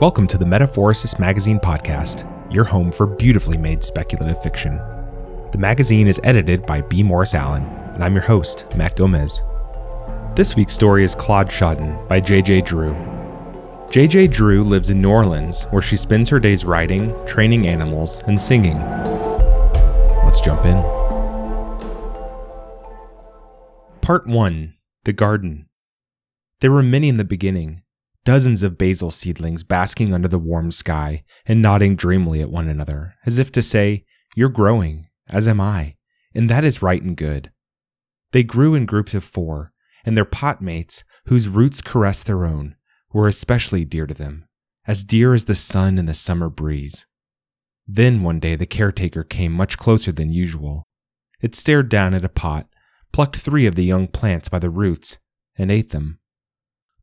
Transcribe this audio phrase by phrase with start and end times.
[0.00, 4.76] Welcome to the Metaphorosis Magazine podcast, your home for beautifully made speculative fiction.
[5.50, 7.02] The magazine is edited by B.
[7.02, 9.42] Morris Allen, and I'm your host, Matt Gomez.
[10.36, 12.60] This week's story is Claude Schotten by J.J.
[12.60, 12.94] Drew.
[13.90, 14.28] J.J.
[14.28, 18.78] Drew lives in New Orleans, where she spends her days writing, training animals, and singing.
[20.22, 20.80] Let's jump in.
[24.00, 25.66] Part 1 The Garden.
[26.60, 27.82] There were many in the beginning,
[28.28, 33.14] dozens of basil seedlings basking under the warm sky and nodding dreamily at one another,
[33.24, 34.04] as if to say,
[34.36, 35.96] You're growing, as am I,
[36.34, 37.50] and that is right and good.
[38.32, 39.72] They grew in groups of four,
[40.04, 42.76] and their pot mates, whose roots caressed their own,
[43.14, 44.46] were especially dear to them,
[44.86, 47.06] as dear as the sun and the summer breeze.
[47.86, 50.82] Then one day the caretaker came much closer than usual.
[51.40, 52.68] It stared down at a pot,
[53.10, 55.16] plucked three of the young plants by the roots,
[55.56, 56.20] and ate them.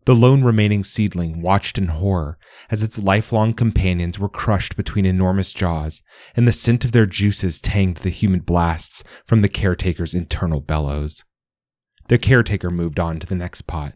[0.05, 2.37] The lone remaining seedling watched in horror
[2.69, 6.03] as its lifelong companions were crushed between enormous jaws,
[6.35, 11.23] and the scent of their juices tanged the humid blasts from the caretaker's internal bellows.
[12.07, 13.93] The caretaker moved on to the next pot,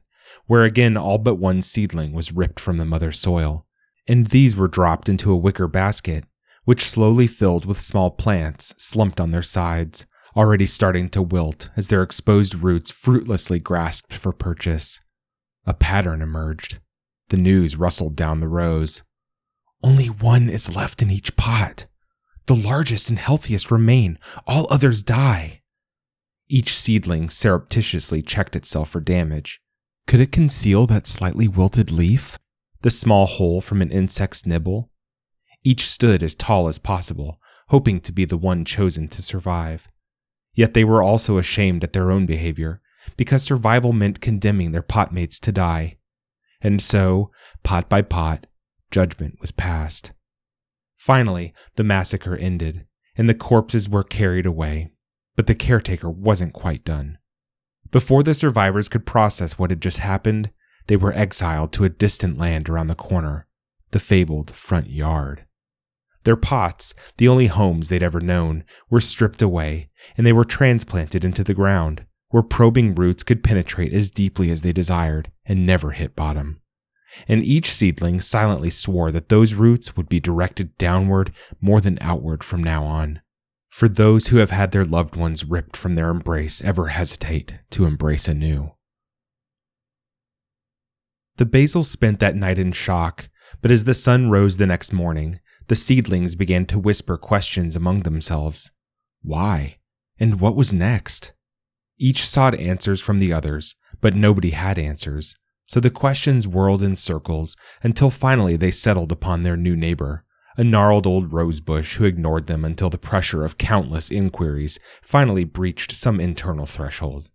[0.48, 3.68] where again all but one seedling was ripped from the mother soil,
[4.08, 6.26] and these were dropped into a wicker basket,
[6.66, 11.90] which slowly filled with small plants slumped on their sides, already starting to wilt as
[11.90, 15.00] their exposed roots fruitlessly grasped for purchase.
[15.66, 16.80] A pattern emerged.
[17.30, 19.04] The news rustled down the rows.
[19.84, 21.86] Only one is left in each pot.
[22.48, 25.62] The largest and healthiest remain, all others die.
[26.48, 29.62] Each seedling surreptitiously checked itself for damage.
[30.08, 32.40] Could it conceal that slightly wilted leaf?
[32.82, 34.90] The small hole from an insect's nibble?
[35.64, 39.88] Each stood as tall as possible, hoping to be the one chosen to survive.
[40.56, 42.82] Yet they were also ashamed at their own behavior,
[43.18, 45.98] because survival meant condemning their potmates to die.
[46.62, 47.32] And so,
[47.64, 48.48] pot by pot,
[48.92, 50.12] judgment was passed.
[50.98, 52.86] Finally, the massacre ended,
[53.16, 54.92] and the corpses were carried away,
[55.36, 57.18] but the caretaker wasn't quite done.
[57.92, 60.52] Before the survivors could process what had just happened,
[60.88, 63.48] they were exiled to a distant land around the corner,
[63.92, 65.46] the fabled front yard.
[66.24, 71.24] Their pots, the only homes they'd ever known, were stripped away, and they were transplanted
[71.24, 75.92] into the ground, where probing roots could penetrate as deeply as they desired and never
[75.92, 76.62] hit bottom.
[77.28, 82.44] And each seedling silently swore that those roots would be directed downward more than outward
[82.44, 83.22] from now on.
[83.70, 87.86] For those who have had their loved ones ripped from their embrace ever hesitate to
[87.86, 88.74] embrace anew.
[91.38, 93.30] The basil spent that night in shock,
[93.62, 98.00] but as the sun rose the next morning, the seedlings began to whisper questions among
[98.00, 98.72] themselves.
[99.22, 99.78] Why?
[100.20, 101.34] And what was next?
[102.00, 106.96] Each sought answers from the others, but nobody had answers, so the questions whirled in
[106.96, 110.24] circles until finally they settled upon their new neighbor,
[110.58, 115.96] a gnarled old rosebush who ignored them until the pressure of countless inquiries finally breached
[115.96, 117.30] some internal threshold.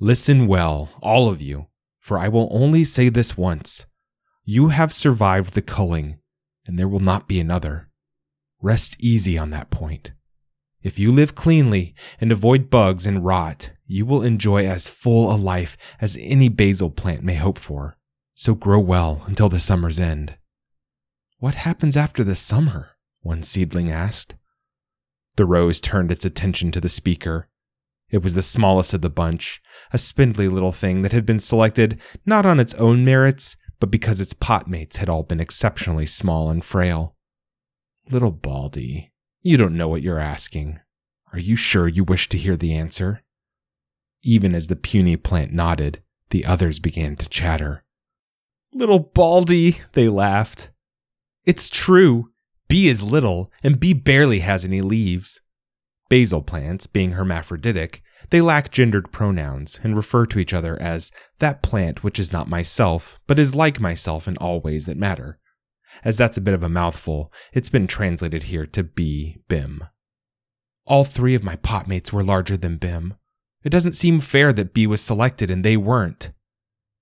[0.00, 1.66] Listen well, all of you,
[1.98, 3.86] for I will only say this once.
[4.44, 6.18] You have survived the culling,
[6.66, 7.90] and there will not be another.
[8.60, 10.12] Rest easy on that point.
[10.82, 15.36] If you live cleanly and avoid bugs and rot, you will enjoy as full a
[15.36, 17.96] life as any basil plant may hope for.
[18.34, 20.38] So grow well until the summer's end.
[21.38, 22.96] What happens after the summer?
[23.20, 24.34] One seedling asked.
[25.36, 27.48] The rose turned its attention to the speaker.
[28.10, 29.62] It was the smallest of the bunch,
[29.92, 34.20] a spindly little thing that had been selected not on its own merits, but because
[34.20, 37.16] its potmates had all been exceptionally small and frail.
[38.10, 39.11] Little Baldy,
[39.42, 40.78] you don't know what you're asking.
[41.32, 43.22] Are you sure you wish to hear the answer?
[44.22, 47.82] Even as the puny plant nodded, the others began to chatter.
[48.72, 50.70] Little Baldy, they laughed.
[51.44, 52.30] It's true.
[52.68, 55.40] B is little, and B barely has any leaves.
[56.08, 61.10] Basil plants, being hermaphroditic, they lack gendered pronouns and refer to each other as
[61.40, 65.40] that plant which is not myself, but is like myself in all ways that matter
[66.04, 69.84] as that's a bit of a mouthful, it's been translated here to be Bim.
[70.86, 73.14] All three of my potmates were larger than Bim.
[73.62, 76.32] It doesn't seem fair that B was selected and they weren't.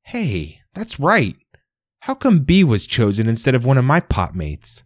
[0.03, 1.37] Hey, that's right.
[2.01, 4.83] How come B was chosen instead of one of my potmates?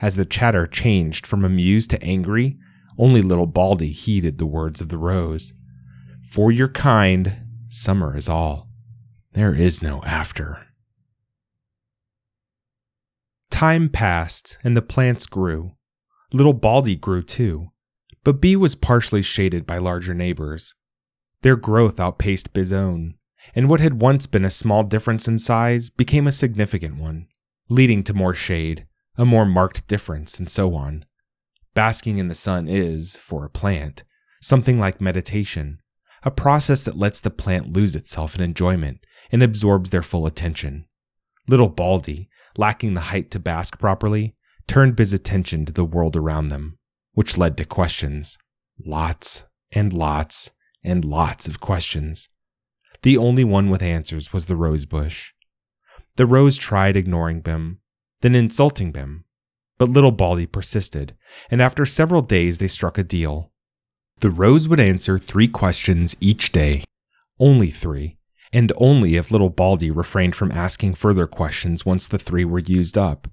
[0.00, 2.58] As the chatter changed from amused to angry,
[2.98, 5.52] only little Baldy heeded the words of the rose.
[6.32, 8.68] For your kind, summer is all.
[9.32, 10.65] There is no after.
[13.56, 15.76] Time passed, and the plants grew.
[16.30, 17.68] Little Baldy grew too,
[18.22, 20.74] but B was partially shaded by larger neighbors.
[21.40, 23.14] Their growth outpaced B's own,
[23.54, 27.28] and what had once been a small difference in size became a significant one.
[27.70, 28.86] leading to more shade,
[29.16, 31.06] a more marked difference, and so on.
[31.72, 34.04] Basking in the sun is, for a plant,
[34.38, 35.80] something like meditation,
[36.24, 39.00] a process that lets the plant lose itself in enjoyment
[39.32, 40.84] and absorbs their full attention.
[41.48, 44.34] Little Baldy, lacking the height to bask properly,
[44.66, 46.78] turned his attention to the world around them,
[47.12, 48.38] which led to questions.
[48.84, 50.50] Lots and lots
[50.84, 52.28] and lots of questions.
[53.02, 55.32] The only one with answers was the rose bush.
[56.16, 57.80] The rose tried ignoring Bim,
[58.22, 59.24] then insulting Bim,
[59.78, 61.14] but little Baldy persisted,
[61.50, 63.52] and after several days they struck a deal.
[64.20, 66.84] The rose would answer three questions each day,
[67.38, 68.15] only three,
[68.52, 72.96] and only if little Baldy refrained from asking further questions once the three were used
[72.96, 73.28] up.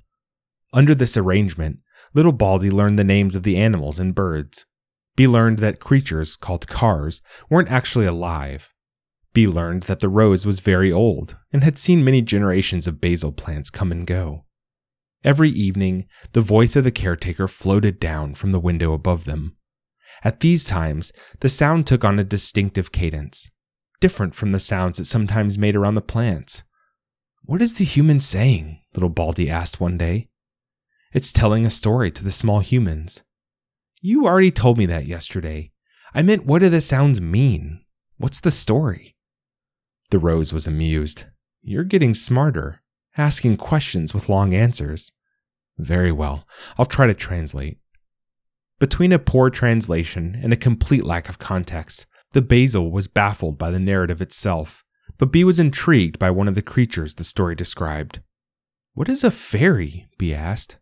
[0.71, 1.79] Under this arrangement,
[2.13, 4.65] little Baldy learned the names of the animals and birds.
[5.15, 8.73] Be learned that creatures called cars weren't actually alive.
[9.33, 13.31] Be learned that the rose was very old and had seen many generations of basil
[13.31, 14.45] plants come and go.
[15.23, 19.55] Every evening, the voice of the caretaker floated down from the window above them.
[20.23, 23.49] At these times, the sound took on a distinctive cadence,
[24.03, 26.63] different from the sounds it sometimes made around the plants.
[27.43, 28.81] What is the human saying?
[28.93, 30.27] little Baldy asked one day.
[31.13, 33.23] It's telling a story to the small humans.
[34.01, 35.71] You already told me that yesterday.
[36.13, 37.85] I meant, what do the sounds mean?
[38.17, 39.15] What's the story?
[40.09, 41.23] The rose was amused.
[41.61, 42.81] You're getting smarter,
[43.15, 45.13] asking questions with long answers.
[45.77, 46.45] Very well,
[46.77, 47.77] I'll try to translate.
[48.81, 53.71] Between a poor translation and a complete lack of context, the basil was baffled by
[53.71, 54.83] the narrative itself,
[55.17, 58.21] but Bee was intrigued by one of the creatures the story described.
[58.93, 60.07] What is a fairy?
[60.17, 60.77] Bee asked.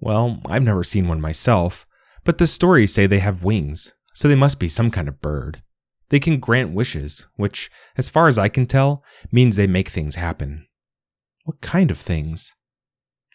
[0.00, 1.86] Well, I've never seen one myself,
[2.24, 5.62] but the stories say they have wings, so they must be some kind of bird.
[6.08, 10.16] They can grant wishes, which, as far as I can tell, means they make things
[10.16, 10.66] happen.
[11.44, 12.52] What kind of things?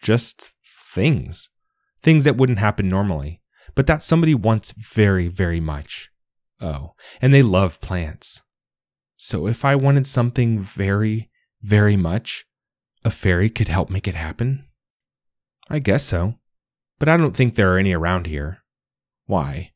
[0.02, 0.52] Just
[0.94, 1.48] things.
[2.02, 3.42] Things that wouldn't happen normally,
[3.74, 6.10] but that somebody wants very, very much.
[6.60, 8.42] Oh, and they love plants.
[9.16, 11.30] So if I wanted something very,
[11.62, 12.46] very much,
[13.04, 14.66] a fairy could help make it happen?
[15.70, 16.34] I guess so.
[16.98, 18.58] But I don't think there are any around here.
[19.26, 19.72] Why?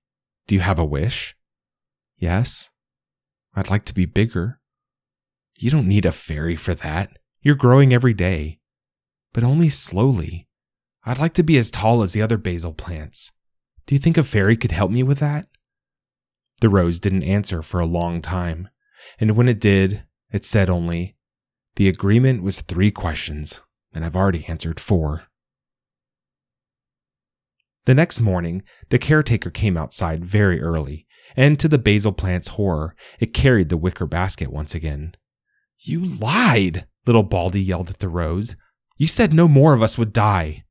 [0.47, 1.37] Do you have a wish?
[2.17, 2.71] Yes.
[3.55, 4.61] I'd like to be bigger.
[5.59, 7.19] You don't need a fairy for that.
[7.43, 8.61] You're growing every day.
[9.33, 10.49] But only slowly.
[11.05, 13.33] I'd like to be as tall as the other basil plants.
[13.87, 15.49] Do you think a fairy could help me with that?
[16.63, 18.69] The rose didn't answer for a long time,
[19.19, 21.17] and when it did, it said only,
[21.75, 23.61] The agreement was three questions,
[23.93, 25.25] and I've already answered four.
[27.87, 32.95] The next morning, the caretaker came outside very early, and to the basil plant's horror,
[33.19, 35.17] it carried the wicker basket once again.
[35.81, 38.55] You lied, little Baldy yelled at the rose.
[38.99, 40.63] You said no more of us would die.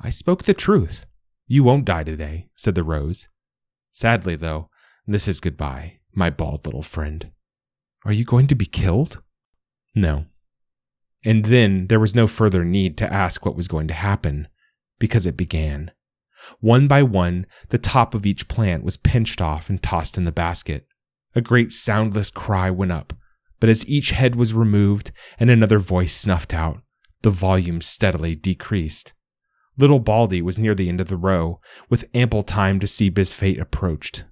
[0.00, 1.06] I spoke the truth.
[1.46, 3.28] You won't die today, said the rose.
[3.92, 4.68] Sadly, though,
[5.12, 7.30] this is goodbye, my bald little friend.
[8.04, 9.22] Are you going to be killed?
[9.94, 10.26] No.
[11.24, 14.48] And then there was no further need to ask what was going to happen,
[14.98, 15.92] because it began.
[16.60, 20.32] One by one, the top of each plant was pinched off and tossed in the
[20.32, 20.86] basket.
[21.34, 23.12] A great soundless cry went up,
[23.60, 26.82] but as each head was removed and another voice snuffed out,
[27.22, 29.12] the volume steadily decreased.
[29.78, 33.32] Little Baldy was near the end of the row, with ample time to see Biz
[33.32, 34.24] fate approached.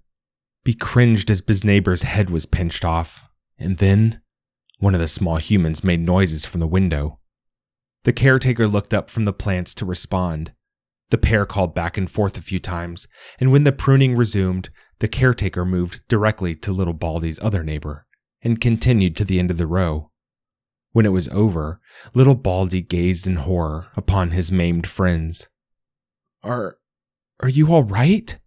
[0.65, 3.25] Be cringed as his neighbor's head was pinched off,
[3.59, 4.21] and then
[4.79, 7.19] one of the small humans made noises from the window.
[8.05, 10.53] The caretaker looked up from the plants to respond.
[11.11, 13.07] The pair called back and forth a few times,
[13.39, 18.07] and when the pruning resumed, the caretaker moved directly to little Baldy's other neighbor
[18.43, 20.11] and continued to the end of the row.
[20.93, 21.81] When it was over,
[22.15, 25.49] little Baldy gazed in horror upon his maimed friends.
[26.43, 26.79] Are
[27.41, 28.39] are you all right?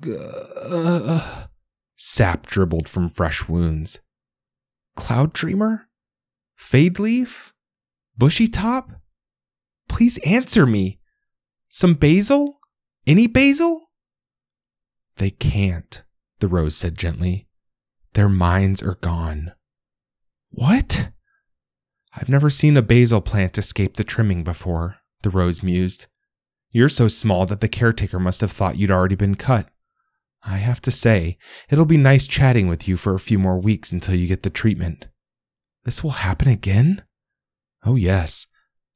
[0.00, 1.48] Gah.
[1.96, 4.00] Sap dribbled from fresh wounds.
[4.96, 5.88] Cloud Dreamer?
[6.54, 7.52] Fade Leaf?
[8.16, 8.90] Bushy Top?
[9.88, 11.00] Please answer me.
[11.68, 12.60] Some basil?
[13.06, 13.90] Any basil?
[15.16, 16.04] They can't,
[16.38, 17.48] the rose said gently.
[18.14, 19.52] Their minds are gone.
[20.50, 21.10] What?
[22.14, 26.06] I've never seen a basil plant escape the trimming before, the rose mused.
[26.70, 29.68] You're so small that the caretaker must have thought you'd already been cut.
[30.44, 31.38] I have to say,
[31.70, 34.50] it'll be nice chatting with you for a few more weeks until you get the
[34.50, 35.08] treatment.
[35.84, 37.02] This will happen again?
[37.84, 38.46] Oh, yes.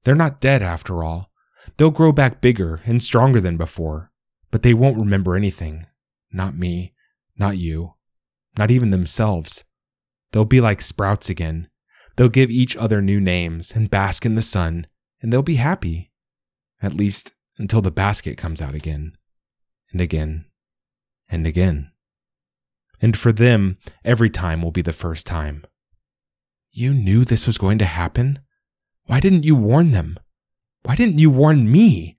[0.04, 1.30] They're not dead after all.
[1.76, 4.12] They'll grow back bigger and stronger than before,
[4.50, 5.86] but they won't remember anything.
[6.32, 6.94] Not me,
[7.36, 7.94] not you,
[8.56, 9.64] not even themselves.
[10.32, 11.68] They'll be like sprouts again.
[12.16, 14.86] They'll give each other new names and bask in the sun
[15.20, 16.12] and they'll be happy.
[16.82, 19.16] At least until the basket comes out again,
[19.90, 20.44] and again,
[21.28, 21.90] and again.
[23.00, 25.64] And for them, every time will be the first time.
[26.72, 28.40] You knew this was going to happen?
[29.04, 30.18] Why didn't you warn them?
[30.82, 32.16] Why didn't you warn me?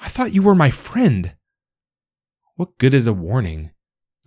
[0.00, 1.34] I thought you were my friend.
[2.56, 3.70] What good is a warning?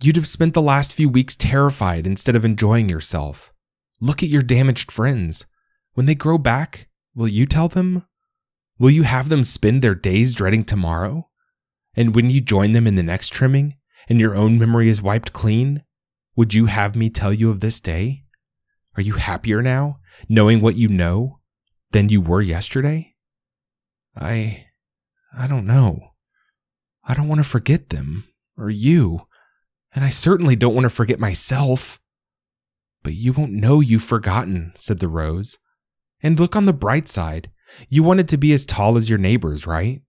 [0.02, 3.52] You'd have spent the last few weeks terrified instead of enjoying yourself.
[4.00, 5.46] Look at your damaged friends.
[5.94, 8.06] When they grow back, will you tell them?
[8.78, 11.28] Will you have them spend their days dreading tomorrow?
[11.96, 13.77] And when you join them in the next trimming,
[14.08, 15.84] and your own memory is wiped clean,
[16.36, 18.24] would you have me tell you of this day?
[18.96, 19.98] Are you happier now,
[20.28, 21.40] knowing what you know,
[21.92, 23.14] than you were yesterday?
[24.16, 24.64] I.
[25.38, 26.14] I don't know.
[27.04, 28.24] I don't want to forget them,
[28.56, 29.26] or you,
[29.94, 32.00] and I certainly don't want to forget myself.
[33.02, 35.58] But you won't know you've forgotten, said the rose.
[36.22, 37.50] And look on the bright side.
[37.88, 40.02] You wanted to be as tall as your neighbors, right?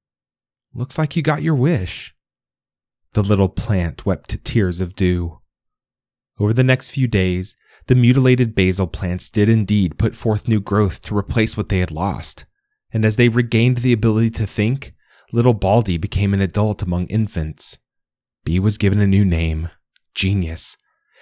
[0.73, 2.15] Looks like you got your wish.
[3.13, 5.39] The little plant wept tears of dew.
[6.39, 7.55] Over the next few days,
[7.87, 11.91] the mutilated basil plants did indeed put forth new growth to replace what they had
[11.91, 12.45] lost.
[12.91, 14.93] And as they regained the ability to think,
[15.31, 17.77] little Baldy became an adult among infants.
[18.45, 19.69] B was given a new name,
[20.13, 20.77] Genius.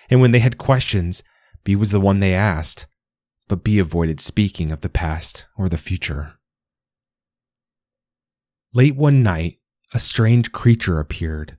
[0.10, 1.24] And when they had questions,
[1.64, 2.88] B was the one they asked
[3.48, 6.40] but B avoided speaking of the past or the future.
[8.74, 9.60] Late one night,
[9.94, 11.58] a strange creature appeared,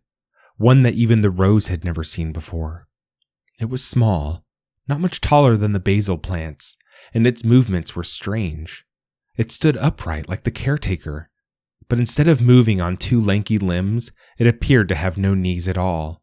[0.59, 2.87] one that even the rose had never seen before.
[3.59, 4.45] It was small,
[4.87, 6.77] not much taller than the basil plants,
[7.15, 8.85] and its movements were strange.
[9.37, 11.31] It stood upright like the caretaker,
[11.89, 15.79] but instead of moving on two lanky limbs, it appeared to have no knees at
[15.79, 16.23] all.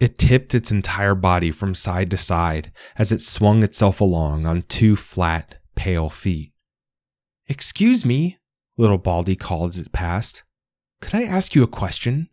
[0.00, 4.62] It tipped its entire body from side to side as it swung itself along on
[4.62, 6.52] two flat, pale feet.
[7.46, 8.38] Excuse me,
[8.76, 10.42] little Baldy called as it passed.
[11.00, 12.28] Could I ask you a question?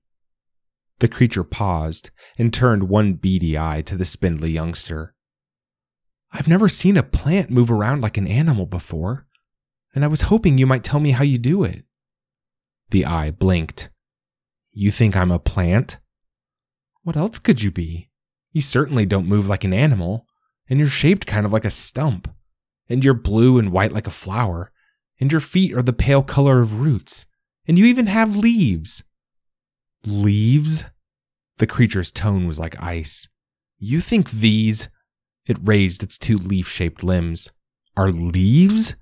[1.01, 5.15] The creature paused and turned one beady eye to the spindly youngster.
[6.31, 9.25] I've never seen a plant move around like an animal before,
[9.95, 11.85] and I was hoping you might tell me how you do it.
[12.91, 13.89] The eye blinked.
[14.71, 15.97] You think I'm a plant?
[17.01, 18.11] What else could you be?
[18.51, 20.27] You certainly don't move like an animal,
[20.69, 22.31] and you're shaped kind of like a stump,
[22.89, 24.71] and you're blue and white like a flower,
[25.19, 27.25] and your feet are the pale color of roots,
[27.67, 29.03] and you even have leaves.
[30.05, 30.85] Leaves?
[31.57, 33.27] The creature's tone was like ice.
[33.77, 34.89] You think these,
[35.45, 37.51] it raised its two leaf shaped limbs,
[37.95, 38.95] are leaves?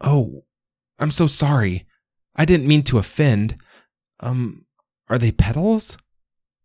[0.00, 0.44] Oh,
[0.98, 1.86] I'm so sorry.
[2.36, 3.56] I didn't mean to offend.
[4.20, 4.66] Um,
[5.08, 5.98] are they petals?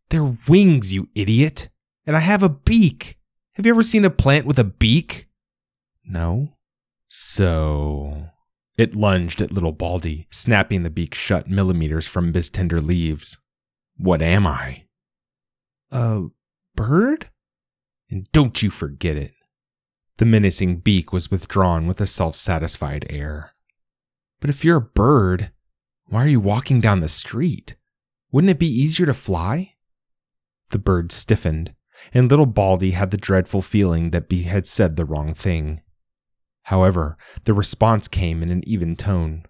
[0.09, 1.69] They're wings, you idiot.
[2.05, 3.17] And I have a beak.
[3.53, 5.27] Have you ever seen a plant with a beak?
[6.03, 6.55] No.
[7.07, 8.29] So.
[8.79, 13.37] It lunged at little Baldy, snapping the beak shut millimeters from his tender leaves.
[13.97, 14.85] What am I?
[15.91, 16.27] A
[16.77, 17.29] bird?
[18.09, 19.33] And don't you forget it.
[20.15, 23.51] The menacing beak was withdrawn with a self satisfied air.
[24.39, 25.51] But if you're a bird,
[26.05, 27.75] why are you walking down the street?
[28.31, 29.73] Wouldn't it be easier to fly?
[30.69, 31.75] The bird stiffened,
[32.13, 35.81] and little Baldy had the dreadful feeling that Bee had said the wrong thing.
[36.69, 39.41] However, the response came in an even tone.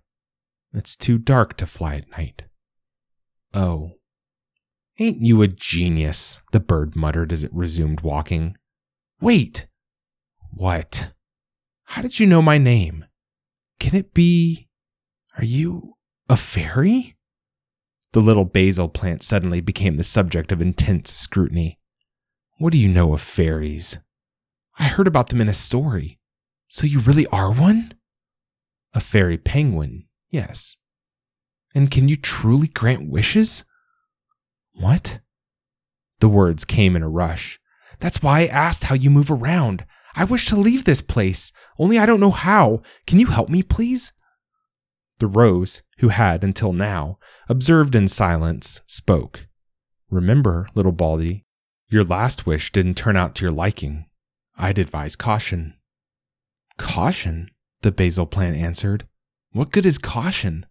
[0.74, 2.44] It's too dark to fly at night.
[3.54, 3.96] Oh.
[5.00, 6.40] Ain't you a genius?
[6.54, 8.56] the bird muttered as it resumed walking.
[9.20, 9.68] Wait!
[10.52, 11.12] What?
[11.84, 13.04] How did you know my name?
[13.82, 14.70] Can it be.
[15.38, 15.96] Are you
[16.30, 17.18] a fairy?
[18.14, 21.80] The little basil plant suddenly became the subject of intense scrutiny.
[22.60, 23.98] What do you know of fairies?
[24.78, 26.19] I heard about them in a story.
[26.70, 27.96] So you really are one?
[28.94, 30.78] A fairy penguin, yes.
[31.74, 33.66] And can you truly grant wishes?
[34.74, 35.20] What?
[36.20, 37.60] The words came in a rush.
[38.00, 39.84] That's why I asked how you move around.
[40.16, 42.84] I wish to leave this place, only I don't know how.
[43.08, 44.12] Can you help me, please?
[45.18, 49.48] The rose, who had, until now, observed in silence, spoke.
[50.12, 51.46] Remember, little Baldy,
[51.88, 54.06] your last wish didn't turn out to your liking.
[54.56, 55.79] I'd advise caution.
[56.80, 57.52] Caution?
[57.82, 59.08] The basil plant answered.
[59.52, 60.66] What good is caution?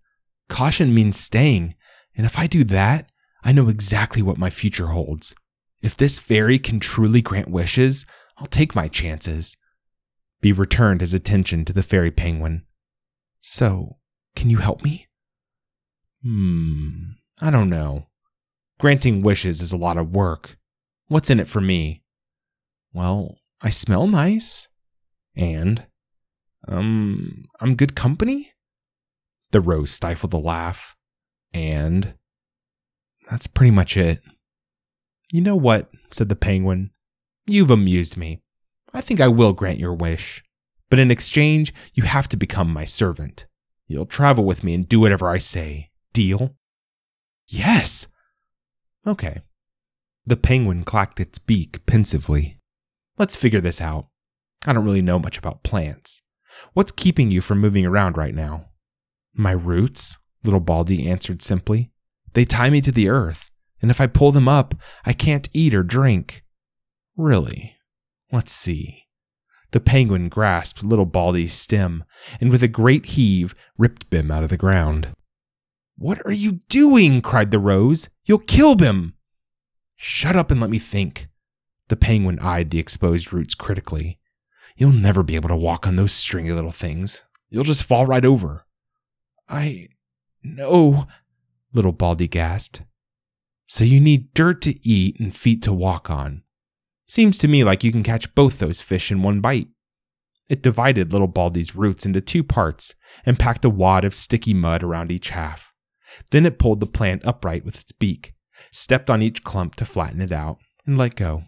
[0.48, 1.76] Caution means staying,
[2.16, 3.10] and if I do that,
[3.44, 5.34] I know exactly what my future holds.
[5.82, 8.06] If this fairy can truly grant wishes,
[8.38, 9.56] I'll take my chances.
[10.40, 12.64] Bee returned his attention to the fairy penguin.
[13.40, 13.98] So,
[14.34, 15.06] can you help me?
[16.22, 18.08] Hmm, I don't know.
[18.78, 20.56] Granting wishes is a lot of work.
[21.08, 22.02] What's in it for me?
[22.92, 24.68] Well, I smell nice.
[25.36, 25.86] And,
[26.68, 28.52] um, I'm good company?
[29.50, 30.96] The rose stifled a laugh.
[31.52, 32.14] And
[33.30, 34.20] that's pretty much it.
[35.32, 35.90] You know what?
[36.10, 36.90] said the penguin.
[37.46, 38.42] You've amused me.
[38.92, 40.42] I think I will grant your wish.
[40.90, 43.46] But in exchange, you have to become my servant.
[43.86, 45.90] You'll travel with me and do whatever I say.
[46.12, 46.56] Deal?
[47.46, 48.08] Yes.
[49.06, 49.42] Okay.
[50.26, 52.58] The penguin clacked its beak pensively.
[53.16, 54.06] Let's figure this out.
[54.66, 56.22] I don't really know much about plants.
[56.72, 58.66] What's keeping you from moving around right now?
[59.34, 61.90] My roots, little Baldy answered simply.
[62.34, 63.50] They tie me to the earth,
[63.80, 64.74] and if I pull them up,
[65.04, 66.44] I can't eat or drink.
[67.16, 67.76] Really?
[68.32, 69.06] Let's see.
[69.70, 72.04] The penguin grasped little Baldy's stem,
[72.40, 75.12] and with a great heave, ripped Bim out of the ground.
[75.96, 77.20] What are you doing?
[77.20, 78.08] cried the rose.
[78.24, 79.14] You'll kill Bim.
[79.96, 81.28] Shut up and let me think.
[81.88, 84.18] The penguin eyed the exposed roots critically.
[84.78, 87.24] You'll never be able to walk on those stringy little things.
[87.50, 88.64] You'll just fall right over.
[89.48, 89.88] I
[90.44, 91.08] know,
[91.72, 92.82] little Baldy gasped.
[93.66, 96.44] So you need dirt to eat and feet to walk on.
[97.08, 99.66] Seems to me like you can catch both those fish in one bite.
[100.48, 102.94] It divided little Baldy's roots into two parts
[103.26, 105.74] and packed a wad of sticky mud around each half.
[106.30, 108.34] Then it pulled the plant upright with its beak,
[108.70, 111.42] stepped on each clump to flatten it out, and let go.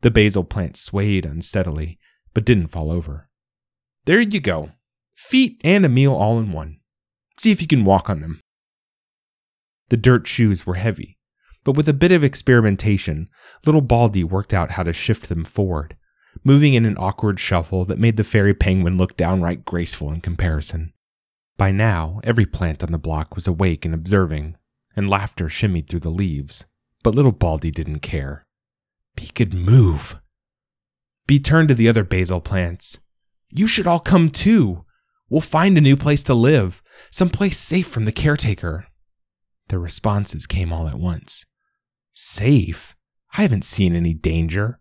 [0.00, 1.98] The basil plant swayed unsteadily,
[2.34, 3.28] but didn't fall over.
[4.04, 4.70] There you go.
[5.14, 6.80] Feet and a meal all in one.
[7.38, 8.40] See if you can walk on them.
[9.88, 11.18] The dirt shoes were heavy,
[11.64, 13.28] but with a bit of experimentation,
[13.66, 15.96] little Baldy worked out how to shift them forward,
[16.44, 20.92] moving in an awkward shuffle that made the fairy penguin look downright graceful in comparison.
[21.56, 24.56] By now, every plant on the block was awake and observing,
[24.96, 26.64] and laughter shimmied through the leaves,
[27.02, 28.46] but little Baldy didn't care.
[29.16, 30.16] He could move.
[31.26, 32.98] Bee turned to the other basil plants.
[33.50, 34.84] You should all come too.
[35.28, 38.86] We'll find a new place to live, someplace safe from the caretaker.
[39.68, 41.46] The responses came all at once.
[42.12, 42.96] Safe?
[43.36, 44.80] I haven't seen any danger.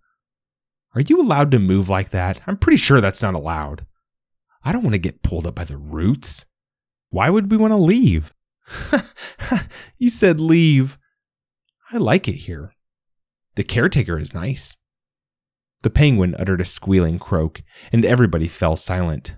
[0.96, 2.42] Are you allowed to move like that?
[2.48, 3.86] I'm pretty sure that's not allowed.
[4.64, 6.46] I don't want to get pulled up by the roots.
[7.10, 8.34] Why would we want to leave?
[9.98, 10.98] you said leave.
[11.92, 12.74] I like it here.
[13.56, 14.78] The caretaker is nice.
[15.82, 17.62] The penguin uttered a squealing croak,
[17.92, 19.36] and everybody fell silent.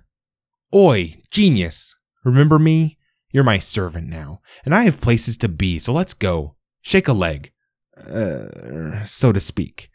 [0.73, 1.95] Oi, genius!
[2.23, 2.97] Remember me?
[3.32, 6.56] You're my servant now, and I have places to be, so let's go.
[6.82, 7.51] Shake a leg.
[7.95, 9.89] Uh, so to speak.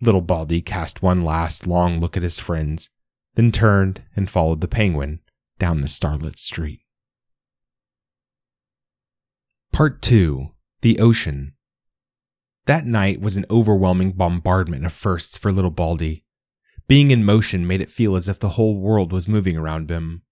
[0.00, 2.90] Little Baldy cast one last long look at his friends,
[3.34, 5.20] then turned and followed the penguin
[5.58, 6.80] down the starlit street.
[9.72, 10.50] Part 2
[10.80, 11.54] The Ocean
[12.68, 16.26] that night was an overwhelming bombardment of firsts for little Baldy.
[16.86, 20.22] Being in motion made it feel as if the whole world was moving around him.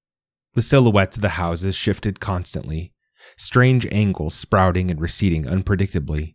[0.54, 2.92] The silhouettes of the houses shifted constantly,
[3.38, 6.34] strange angles sprouting and receding unpredictably.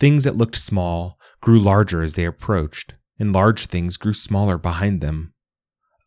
[0.00, 5.00] Things that looked small grew larger as they approached, and large things grew smaller behind
[5.02, 5.34] them.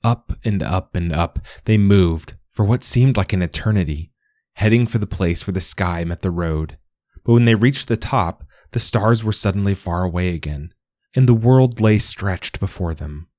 [0.04, 4.12] Up and up and up they moved for what seemed like an eternity,
[4.56, 6.78] heading for the place where the sky met the road.
[7.24, 8.45] But when they reached the top,
[8.76, 10.74] the stars were suddenly far away again,
[11.16, 13.30] and the world lay stretched before them,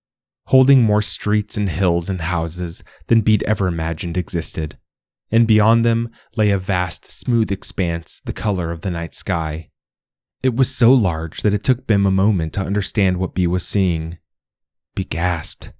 [0.46, 4.78] holding more streets and hills and houses than Bede ever imagined existed.
[5.30, 9.68] And beyond them lay a vast, smooth expanse the color of the night sky.
[10.42, 13.68] It was so large that it took Bim a moment to understand what Bee was
[13.68, 14.16] seeing.
[14.94, 15.70] Bee gasped.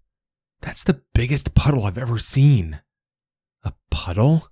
[0.61, 2.83] That's the biggest puddle I've ever seen.
[3.65, 4.49] A puddle?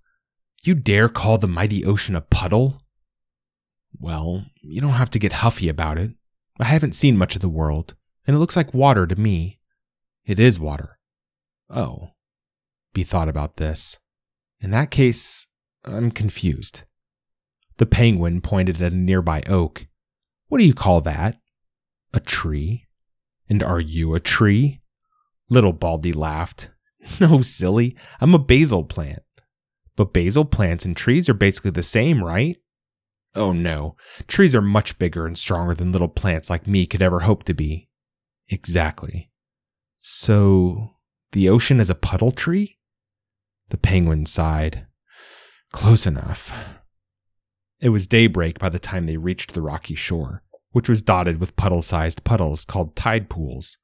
[0.63, 2.79] You dare call the mighty ocean a puddle?
[4.05, 6.11] Well, you don't have to get huffy about it.
[6.61, 7.95] I haven't seen much of the world,
[8.27, 9.61] and it looks like water to me.
[10.27, 10.99] It is water.
[11.71, 12.11] Oh.
[12.93, 13.97] Bee thought about this.
[14.61, 15.47] In that case,
[15.87, 16.83] I'm confused.
[17.79, 19.87] The penguin pointed at a nearby oak.
[20.49, 21.39] What do you call that?
[22.13, 22.85] A tree?
[23.49, 24.83] And are you a tree?
[25.49, 26.69] Little Baldy laughed.
[27.21, 27.97] No, silly.
[28.21, 29.23] I'm a basil plant.
[29.97, 32.59] But basil plants and trees are basically the same, right?
[33.35, 33.97] Oh no,
[34.29, 37.55] trees are much bigger and stronger than little plants like me could ever hope to
[37.55, 37.89] be.
[38.49, 39.31] Exactly.
[39.97, 40.97] So,
[41.33, 42.79] the ocean is a puddle tree?
[43.71, 44.87] The penguin sighed.
[45.73, 46.79] Close enough.
[47.81, 51.57] It was daybreak by the time they reached the rocky shore, which was dotted with
[51.57, 53.79] puddle sized puddles called tide pools.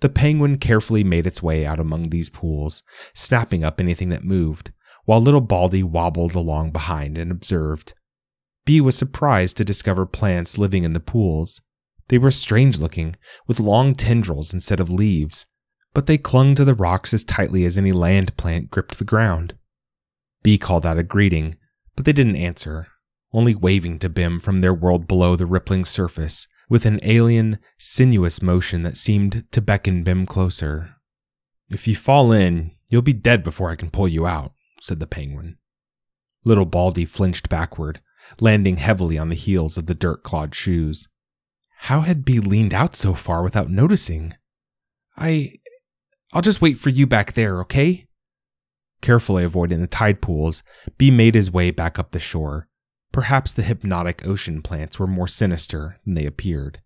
[0.00, 2.82] The penguin carefully made its way out among these pools,
[3.14, 4.72] snapping up anything that moved,
[5.04, 7.94] while little Baldy wobbled along behind and observed.
[8.64, 11.60] Bee was surprised to discover plants living in the pools.
[12.08, 15.46] They were strange looking, with long tendrils instead of leaves,
[15.94, 19.54] but they clung to the rocks as tightly as any land plant gripped the ground.
[20.42, 21.56] Bee called out a greeting,
[21.96, 22.88] but they didn't answer,
[23.32, 28.40] only waving to Bim from their world below the rippling surface with an alien, sinuous
[28.40, 30.96] motion that seemed to beckon Bim closer.
[31.68, 35.06] If you fall in, you'll be dead before I can pull you out, said the
[35.06, 35.58] penguin.
[36.44, 38.00] Little Baldy flinched backward,
[38.38, 41.08] landing heavily on the heels of the dirt clawed shoes.
[41.84, 44.34] How had Bee leaned out so far without noticing?
[45.16, 45.54] I.
[46.32, 48.06] I'll just wait for you back there, okay?
[49.00, 50.62] Carefully avoiding the tide pools,
[50.98, 52.68] Bee made his way back up the shore.
[53.12, 56.80] Perhaps the hypnotic ocean plants were more sinister than they appeared.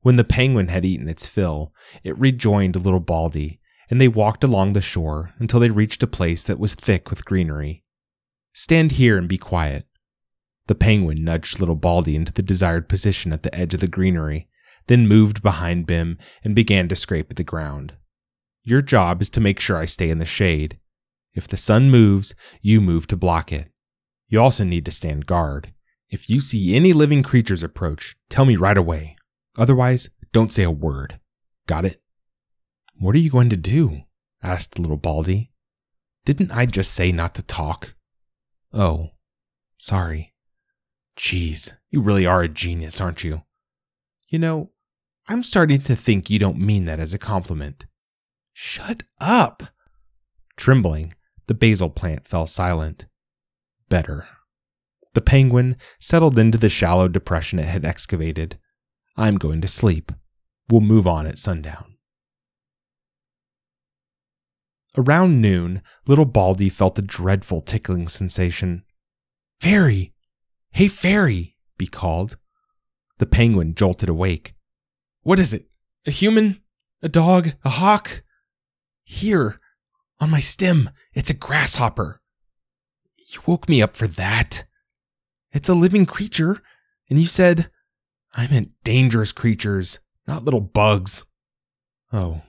[0.00, 4.72] When the penguin had eaten its fill, it rejoined little Baldy, and they walked along
[4.72, 7.84] the shore until they reached a place that was thick with greenery.
[8.52, 9.86] Stand here and be quiet.
[10.66, 14.48] The penguin nudged little Baldy into the desired position at the edge of the greenery,
[14.86, 17.94] then moved behind Bim and began to scrape at the ground.
[18.62, 20.80] Your job is to make sure I stay in the shade.
[21.34, 23.70] If the sun moves, you move to block it.
[24.28, 25.72] You also need to stand guard.
[26.08, 29.16] If you see any living creatures approach, tell me right away.
[29.56, 31.20] Otherwise, don't say a word.
[31.66, 32.02] Got it?
[32.98, 34.02] What are you going to do?
[34.42, 35.52] asked little Baldy.
[36.24, 37.94] Didn't I just say not to talk?
[38.72, 39.10] Oh,
[39.76, 40.34] sorry.
[41.16, 43.42] Geez, you really are a genius, aren't you?
[44.28, 44.70] You know,
[45.28, 47.86] I'm starting to think you don't mean that as a compliment.
[48.52, 49.62] Shut up!
[50.56, 51.14] Trembling,
[51.46, 53.06] the basil plant fell silent.
[53.88, 54.28] Better.
[55.14, 58.58] The penguin settled into the shallow depression it had excavated.
[59.16, 60.12] I'm going to sleep.
[60.68, 61.96] We'll move on at sundown.
[64.96, 68.84] Around noon, little Baldy felt a dreadful tickling sensation.
[69.60, 70.12] Fairy!
[70.76, 71.56] Hey, Fairy!
[71.78, 72.36] Bee called.
[73.16, 74.56] The penguin jolted awake.
[75.22, 75.70] What is it?
[76.06, 76.60] A human?
[77.00, 77.52] A dog?
[77.64, 78.22] A hawk?
[79.02, 79.58] Here,
[80.20, 82.20] on my stem, it's a grasshopper.
[83.16, 84.66] You woke me up for that.
[85.50, 86.60] It's a living creature,
[87.08, 87.70] and you said,
[88.34, 91.24] I meant dangerous creatures, not little bugs.
[92.12, 92.42] Oh.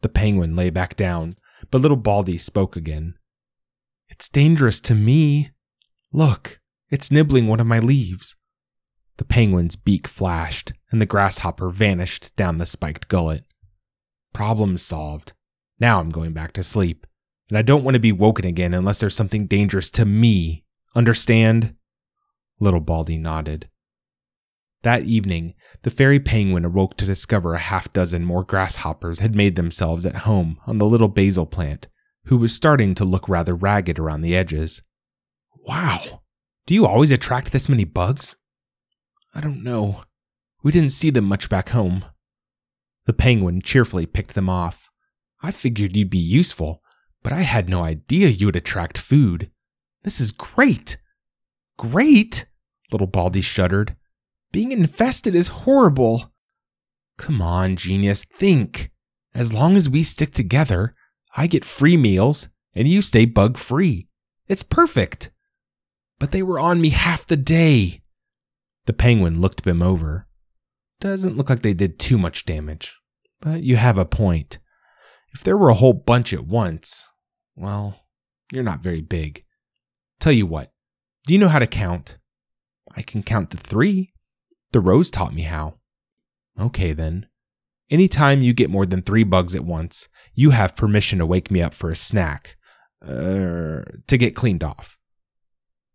[0.00, 1.34] The penguin lay back down,
[1.72, 3.16] but little Baldy spoke again.
[4.08, 5.50] It's dangerous to me.
[6.12, 6.60] Look,
[6.90, 8.36] it's nibbling one of my leaves.
[9.16, 13.44] The penguin's beak flashed, and the grasshopper vanished down the spiked gullet.
[14.32, 15.32] Problem solved.
[15.80, 17.06] Now I'm going back to sleep
[17.48, 20.64] and I don't want to be woken again unless there's something dangerous to me.
[20.94, 21.74] Understand?
[22.58, 23.68] Little Baldy nodded.
[24.82, 29.56] That evening, the fairy penguin awoke to discover a half dozen more grasshoppers had made
[29.56, 31.88] themselves at home on the little basil plant,
[32.26, 34.82] who was starting to look rather ragged around the edges.
[35.66, 36.22] Wow!
[36.66, 38.36] Do you always attract this many bugs?
[39.34, 40.02] I don't know.
[40.62, 42.04] We didn't see them much back home.
[43.04, 44.88] The penguin cheerfully picked them off.
[45.40, 46.82] I figured you'd be useful,
[47.22, 49.50] but I had no idea you would attract food.
[50.02, 50.96] This is great.
[51.78, 52.46] Great?
[52.90, 53.94] Little Baldy shuddered.
[54.50, 56.32] Being infested is horrible.
[57.16, 58.90] Come on, genius, think.
[59.34, 60.94] As long as we stick together,
[61.36, 64.08] I get free meals and you stay bug free.
[64.48, 65.30] It's perfect.
[66.18, 68.02] But they were on me half the day.
[68.86, 70.26] The penguin looked Bim over.
[71.00, 72.98] Doesn't look like they did too much damage,
[73.40, 74.58] but you have a point.
[75.34, 77.06] If there were a whole bunch at once,
[77.54, 78.06] well,
[78.50, 79.44] you're not very big.
[80.20, 80.72] Tell you what,
[81.26, 82.16] do you know how to count?
[82.96, 84.14] I can count to three.
[84.72, 85.74] The rose taught me how.
[86.58, 87.26] Okay, then.
[87.90, 91.60] Anytime you get more than three bugs at once, you have permission to wake me
[91.60, 92.56] up for a snack.
[93.06, 94.98] Uh, to get cleaned off.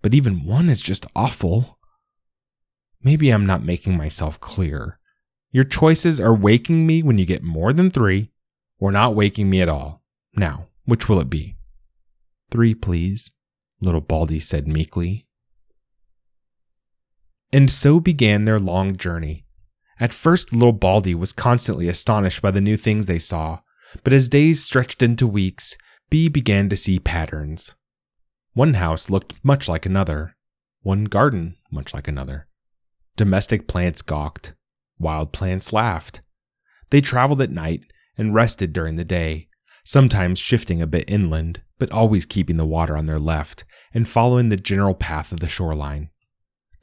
[0.01, 1.77] But even one is just awful.
[3.03, 4.99] Maybe I'm not making myself clear.
[5.51, 8.31] Your choices are waking me when you get more than three,
[8.79, 10.01] or not waking me at all.
[10.35, 11.57] Now, which will it be?
[12.49, 13.31] Three, please,
[13.81, 15.27] little Baldy said meekly.
[17.53, 19.45] And so began their long journey.
[19.99, 23.59] At first, little Baldy was constantly astonished by the new things they saw,
[24.03, 25.77] but as days stretched into weeks,
[26.09, 27.75] Bee began to see patterns.
[28.53, 30.35] One house looked much like another,
[30.81, 32.47] one garden much like another.
[33.15, 34.53] Domestic plants gawked,
[34.99, 36.21] wild plants laughed.
[36.89, 37.83] They traveled at night
[38.17, 39.47] and rested during the day,
[39.85, 44.49] sometimes shifting a bit inland, but always keeping the water on their left and following
[44.49, 46.09] the general path of the shoreline.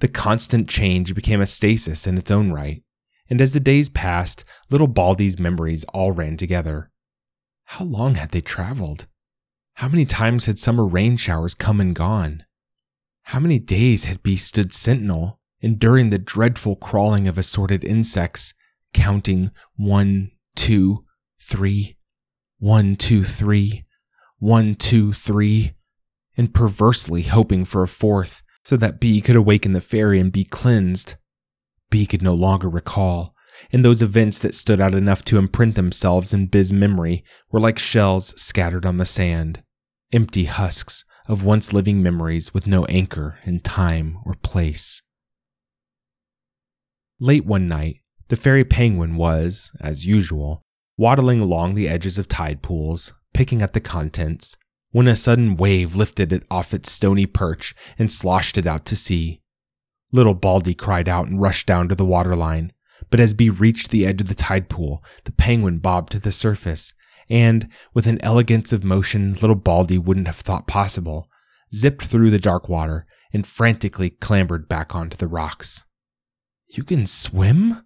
[0.01, 2.83] The constant change became a stasis in its own right,
[3.29, 6.91] and as the days passed, little Baldy's memories all ran together.
[7.65, 9.07] How long had they traveled?
[9.79, 12.43] How many times had summer rain showers come and gone?
[13.23, 18.55] How many days had Bee stood sentinel, enduring the dreadful crawling of assorted insects,
[18.93, 21.05] counting one, two,
[21.41, 21.97] three,
[22.59, 23.85] one, two, three,
[24.41, 25.75] one, two, three,
[26.37, 30.43] and perversely hoping for a fourth so that B could awaken the fairy and be
[30.43, 31.15] cleansed.
[31.89, 33.33] B could no longer recall,
[33.71, 37.79] and those events that stood out enough to imprint themselves in Biz's memory were like
[37.79, 39.63] shells scattered on the sand,
[40.13, 45.03] empty husks of once living memories with no anchor in time or place.
[47.21, 47.97] Late one night,
[48.29, 50.63] the fairy penguin was, as usual,
[50.97, 54.57] waddling along the edges of tide pools, picking at the contents,
[54.91, 58.97] when a sudden wave lifted it off its stony perch and sloshed it out to
[58.97, 59.43] sea.
[60.13, 62.73] Little Baldy cried out and rushed down to the waterline,
[63.11, 66.33] but as Bee reached the edge of the tide pool, the penguin bobbed to the
[66.33, 66.95] surface,
[67.31, 71.29] and, with an elegance of motion little Baldy wouldn't have thought possible,
[71.75, 75.85] zipped through the dark water and frantically clambered back onto the rocks.
[76.67, 77.85] You can swim?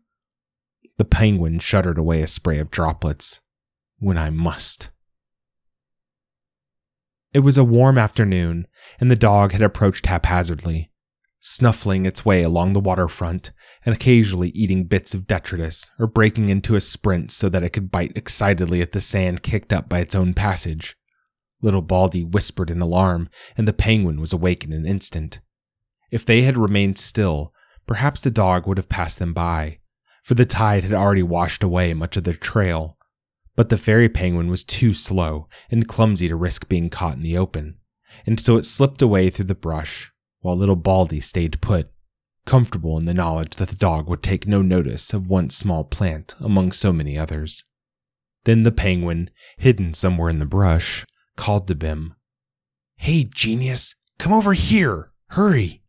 [0.98, 3.40] The penguin shuddered away a spray of droplets.
[3.98, 4.90] When I must.
[7.32, 8.66] It was a warm afternoon,
[9.00, 10.90] and the dog had approached haphazardly,
[11.40, 13.52] snuffling its way along the waterfront
[13.84, 17.90] and occasionally eating bits of detritus or breaking into a sprint so that it could
[17.90, 20.96] bite excitedly at the sand kicked up by its own passage.
[21.60, 25.40] Little Baldy whispered in alarm, and the penguin was awake in an instant.
[26.10, 27.54] If they had remained still,
[27.86, 29.78] perhaps the dog would have passed them by,
[30.22, 32.98] for the tide had already washed away much of their trail,
[33.54, 37.38] but the fairy penguin was too slow and clumsy to risk being caught in the
[37.38, 37.78] open,
[38.26, 41.91] and so it slipped away through the brush, while little Baldy stayed put,
[42.44, 46.34] comfortable in the knowledge that the dog would take no notice of one small plant
[46.40, 47.64] among so many others.
[48.44, 51.04] Then the penguin, hidden somewhere in the brush,
[51.36, 52.14] called to Bim.
[52.96, 55.12] Hey, genius, come over here!
[55.30, 55.82] Hurry!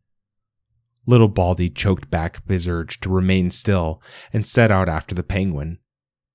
[1.06, 4.00] Little Baldy choked back his urge to remain still
[4.32, 5.78] and set out after the penguin,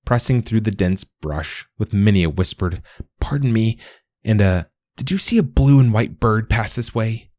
[0.04, 2.82] pressing through the dense brush with many a whispered,
[3.18, 3.78] Pardon me,
[4.22, 7.29] and a, Did you see a blue and white bird pass this way?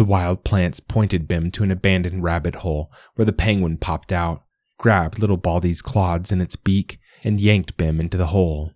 [0.00, 4.44] The wild plants pointed Bim to an abandoned rabbit hole where the penguin popped out,
[4.78, 8.72] grabbed little Baldy's clods in its beak, and yanked Bim into the hole.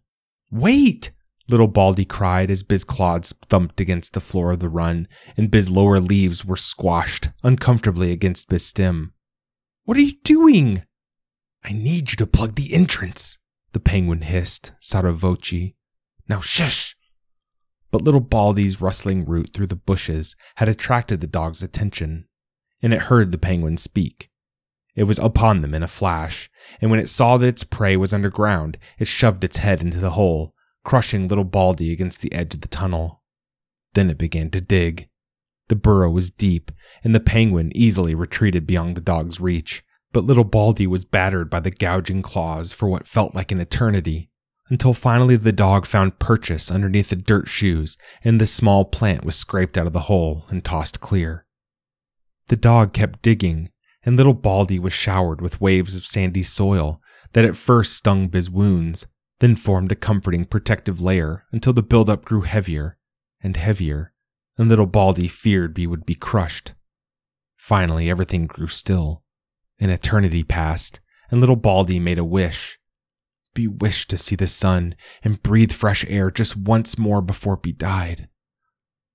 [0.51, 1.13] Wait!
[1.49, 5.71] Little Baldy cried as Biz's clods thumped against the floor of the run, and Biz's
[5.71, 9.15] lower leaves were squashed uncomfortably against Biz's stem.
[9.85, 10.83] What are you doing?
[11.65, 13.39] I need you to plug the entrance,
[13.73, 15.73] the penguin hissed, sotto voce.
[16.29, 16.99] Now shush!
[17.95, 22.27] But little Baldy's rustling route through the bushes had attracted the dog's attention,
[22.83, 24.33] and it heard the penguin speak.
[24.97, 28.13] It was upon them in a flash, and when it saw that its prey was
[28.13, 32.63] underground, it shoved its head into the hole, crushing little Baldy against the edge of
[32.63, 33.23] the tunnel.
[33.93, 35.09] Then it began to dig.
[35.69, 36.73] The burrow was deep,
[37.05, 41.61] and the penguin easily retreated beyond the dog's reach, but little Baldy was battered by
[41.61, 44.31] the gouging claws for what felt like an eternity,
[44.69, 49.37] until finally the dog found purchase underneath the dirt shoes and the small plant was
[49.37, 51.45] scraped out of the hole and tossed clear.
[52.49, 53.71] The dog kept digging,
[54.05, 57.01] and little Baldy was showered with waves of sandy soil
[57.33, 59.07] that at first stung his wounds,
[59.41, 62.97] then formed a comforting protective layer until the buildup grew heavier
[63.43, 64.13] and heavier,
[64.57, 66.75] and little Baldy feared he would be crushed.
[67.57, 69.23] Finally, everything grew still,
[69.81, 71.01] an eternity passed,
[71.31, 72.79] and little Baldy made a wish.
[73.55, 77.73] Bee wished to see the sun and breathe fresh air just once more before Bee
[77.73, 78.29] died.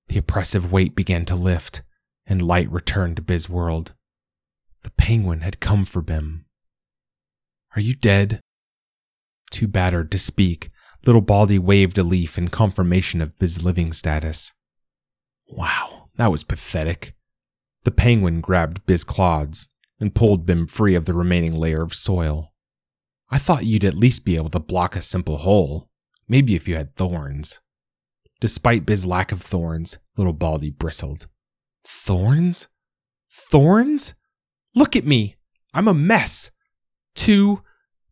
[0.08, 1.84] The oppressive weight began to lift,
[2.25, 3.93] and light returned to Biz's world.
[4.84, 6.45] The penguin had come for Bim.
[7.75, 8.39] Are you dead?
[9.52, 10.69] Too battered to speak,
[11.06, 14.54] little Baldy waved a leaf in confirmation of Biz's living status.
[15.47, 17.13] Wow, that was pathetic.
[17.84, 19.67] The penguin grabbed Biz's clods
[19.99, 22.54] and pulled Bim free of the remaining layer of soil.
[23.31, 25.89] I thought you'd at least be able to block a simple hole,
[26.27, 27.59] maybe if you had thorns.
[28.39, 31.27] Despite Biz's lack of thorns, little Baldy bristled.
[31.85, 32.67] Thorns?
[33.31, 34.15] Thorns?
[34.75, 35.35] Look at me!
[35.73, 36.51] I'm a mess!
[37.15, 37.61] Two,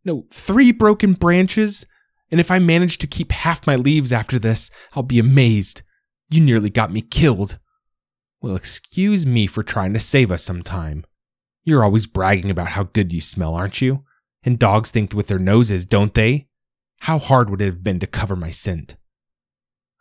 [0.04, 1.86] no, three broken branches,
[2.30, 5.82] and if I manage to keep half my leaves after this, I'll be amazed.
[6.30, 7.58] You nearly got me killed.
[8.42, 11.06] Well, excuse me for trying to save us some time.
[11.64, 14.04] You're always bragging about how good you smell, aren't you?
[14.44, 16.48] And dogs think with their noses, don't they?
[17.02, 18.96] How hard would it have been to cover my scent?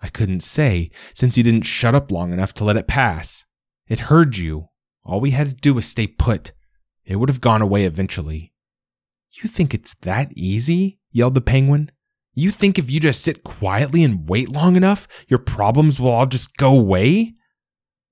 [0.02, 3.44] I couldn't say, since you didn't shut up long enough to let it pass.
[3.88, 4.68] It heard you.
[5.04, 6.52] All we had to do was stay put.
[7.04, 8.52] It would have gone away eventually.
[9.42, 10.98] You think it's that easy?
[11.12, 11.90] yelled the penguin.
[12.34, 16.26] You think if you just sit quietly and wait long enough, your problems will all
[16.26, 17.34] just go away?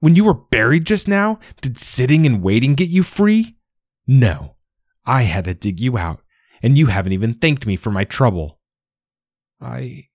[0.00, 3.56] When you were buried just now, did sitting and waiting get you free?
[4.06, 4.53] No.
[5.06, 6.22] I had to dig you out,
[6.62, 8.60] and you haven't even thanked me for my trouble.
[9.60, 10.08] I.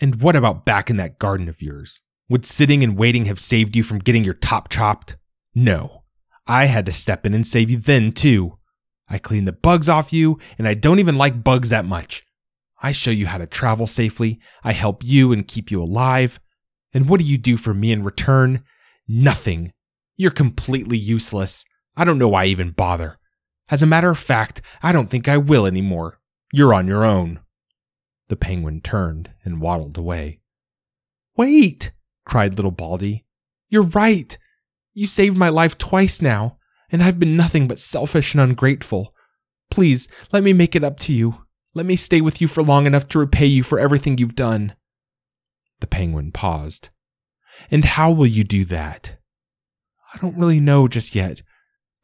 [0.00, 2.00] And what about back in that garden of yours?
[2.28, 5.16] Would sitting and waiting have saved you from getting your top chopped?
[5.54, 6.04] No.
[6.46, 8.58] I had to step in and save you then, too.
[9.08, 12.24] I clean the bugs off you, and I don't even like bugs that much.
[12.82, 14.40] I show you how to travel safely.
[14.64, 16.40] I help you and keep you alive.
[16.92, 18.64] And what do you do for me in return?
[19.06, 19.72] Nothing.
[20.16, 21.64] You're completely useless.
[21.96, 23.18] I don't know why I even bother.
[23.72, 26.20] As a matter of fact, I don't think I will anymore.
[26.52, 27.40] You're on your own.
[28.28, 30.40] The penguin turned and waddled away.
[31.38, 31.90] Wait,
[32.26, 33.24] cried little Baldy.
[33.70, 34.36] You're right.
[34.92, 36.58] You saved my life twice now,
[36.90, 39.14] and I've been nothing but selfish and ungrateful.
[39.70, 41.46] Please, let me make it up to you.
[41.74, 44.74] Let me stay with you for long enough to repay you for everything you've done.
[45.80, 46.90] The penguin paused.
[47.70, 49.16] And how will you do that?
[50.12, 51.40] I don't really know just yet,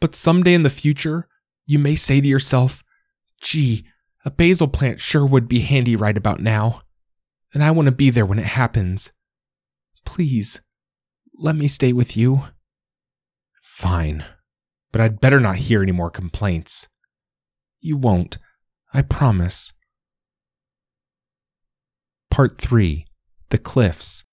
[0.01, 1.29] but someday in the future,
[1.69, 2.83] you may say to yourself,
[3.43, 3.85] gee,
[4.25, 6.81] a basil plant sure would be handy right about now,
[7.53, 9.13] and I want to be there when it happens.
[10.07, 10.63] Please,
[11.35, 12.45] let me stay with you.
[13.63, 14.25] Fine,
[14.93, 16.89] but I'd better not hear any more complaints.
[17.81, 18.39] You won't,
[18.95, 19.75] I promise.
[22.31, 23.05] Part 3
[23.51, 24.25] The Cliffs.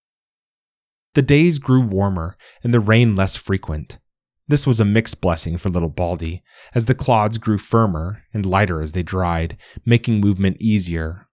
[1.16, 4.00] The days grew warmer and the rain less frequent.
[4.48, 6.44] This was a mixed blessing for little Baldy,
[6.76, 11.28] as the clods grew firmer and lighter as they dried, making movement easier.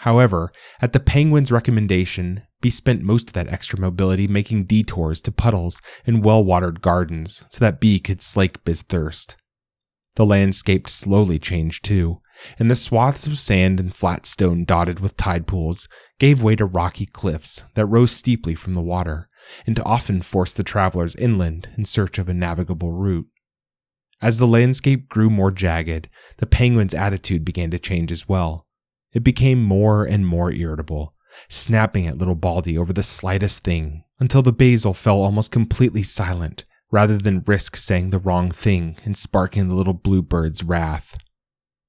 [0.00, 5.32] However, at the penguin's recommendation, Bee spent most of that extra mobility making detours to
[5.32, 9.36] puddles and well watered gardens so that Bee could slake Biz thirst.
[10.14, 12.20] The landscape slowly changed too,
[12.58, 15.88] and the swaths of sand and flat stone dotted with tide pools
[16.18, 19.28] gave way to rocky cliffs that rose steeply from the water
[19.66, 23.26] and often forced the travelers inland in search of a navigable route.
[24.22, 28.66] As the landscape grew more jagged, the penguin's attitude began to change as well.
[29.12, 31.14] It became more and more irritable,
[31.48, 36.64] snapping at little Baldy over the slightest thing, until the basil fell almost completely silent,
[36.90, 41.18] rather than risk saying the wrong thing and sparking the little bluebird's wrath.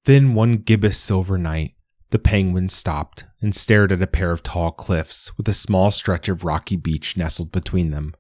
[0.06, 1.76] Then one gibbous silver night,
[2.10, 6.28] the penguin stopped and stared at a pair of tall cliffs with a small stretch
[6.28, 8.16] of rocky beach nestled between them.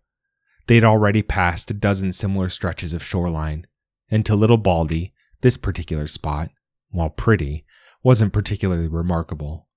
[0.67, 3.65] They had already passed a dozen similar stretches of shoreline,
[4.09, 6.49] and to little Baldy, this particular spot,
[6.89, 7.65] while pretty,
[8.03, 9.67] wasn't particularly remarkable.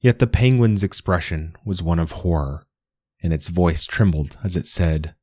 [0.00, 2.66] Yet the penguin's expression was one of horror,
[3.22, 5.14] and its voice trembled as it said,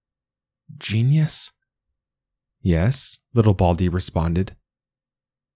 [0.78, 1.52] Genius?
[2.60, 4.56] Yes, little Baldy responded.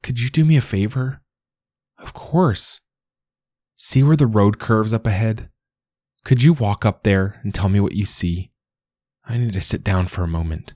[0.04, 1.22] Could you do me a favor?
[1.98, 2.82] Of course.
[3.78, 5.50] See where the road curves up ahead?
[6.24, 8.52] Could you walk up there and tell me what you see?
[9.30, 10.74] I need to sit down for a moment.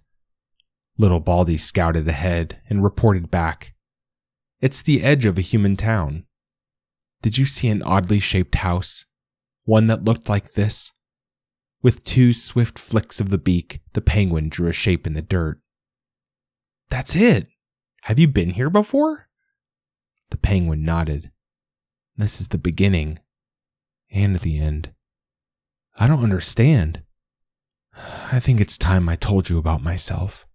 [0.99, 3.73] Little Baldy scouted ahead and reported back.
[4.61, 6.25] It's the edge of a human town.
[7.23, 9.05] Did you see an oddly shaped house?
[9.63, 10.91] One that looked like this?
[11.81, 15.59] With two swift flicks of the beak, the penguin drew a shape in the dirt.
[16.91, 17.47] That's it.
[18.03, 19.27] Have you been here before?
[20.29, 21.31] The penguin nodded.
[22.21, 23.17] This is the beginning
[24.11, 24.93] and the end.
[25.97, 27.01] I don't understand.
[28.31, 30.45] I think it's time I told you about myself.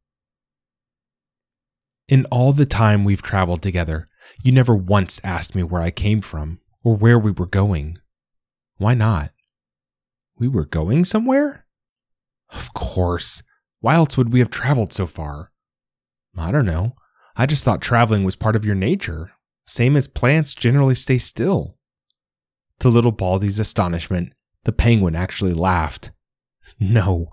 [2.08, 4.08] In all the time we've traveled together,
[4.44, 7.98] you never once asked me where I came from or where we were going.
[8.76, 9.30] Why not?
[10.38, 11.66] We were going somewhere?
[12.50, 13.42] Of course.
[13.80, 15.50] Why else would we have traveled so far?
[16.38, 16.92] I don't know.
[17.34, 19.32] I just thought traveling was part of your nature,
[19.66, 21.76] same as plants generally stay still.
[22.80, 24.32] To little Baldy's astonishment,
[24.64, 26.10] the penguin actually laughed.
[26.78, 27.28] No,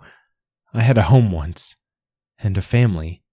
[0.74, 1.76] I had a home once,
[2.40, 3.24] and a family.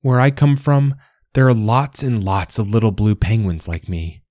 [0.00, 0.94] Where I come from,
[1.32, 4.22] there are lots and lots of little blue penguins like me.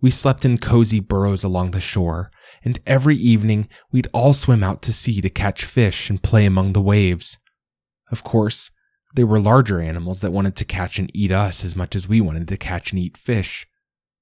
[0.00, 2.30] We slept in cozy burrows along the shore,
[2.62, 6.72] and every evening we'd all swim out to sea to catch fish and play among
[6.72, 7.38] the waves.
[8.10, 8.70] Of course,
[9.14, 12.20] they were larger animals that wanted to catch and eat us as much as we
[12.20, 13.66] wanted to catch and eat fish.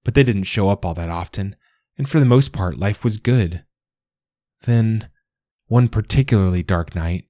[0.04, 1.56] But they didn't show up all that often,
[1.96, 3.64] and for the most part, life was good.
[4.62, 5.08] Then,
[5.66, 7.24] one particularly dark night,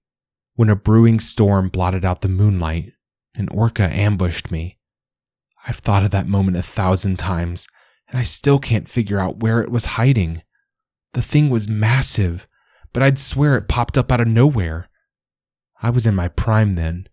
[0.55, 2.93] when a brewing storm blotted out the moonlight,
[3.35, 4.79] an orca ambushed me.
[5.67, 7.69] I've thought of that moment a thousand times,
[8.09, 10.43] and I still can't figure out where it was hiding.
[11.13, 12.49] The thing was massive,
[12.93, 14.89] but I'd swear it popped up out of nowhere.
[15.81, 17.09] I was in my prime then,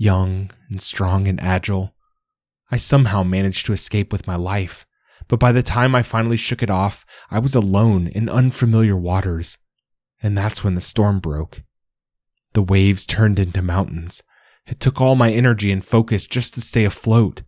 [0.00, 1.94] young and strong and agile.
[2.70, 4.86] I somehow managed to escape with my life,
[5.28, 9.58] but by the time I finally shook it off, I was alone in unfamiliar waters.
[10.22, 11.62] And that's when the storm broke.
[12.54, 14.22] The waves turned into mountains.
[14.66, 17.42] It took all my energy and focus just to stay afloat.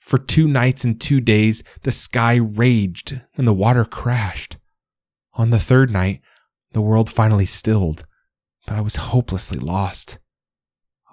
[0.00, 4.56] For two nights and two days, the sky raged and the water crashed.
[5.34, 6.20] On the third night,
[6.74, 8.02] The world finally stilled,
[8.66, 10.18] but I was hopelessly lost.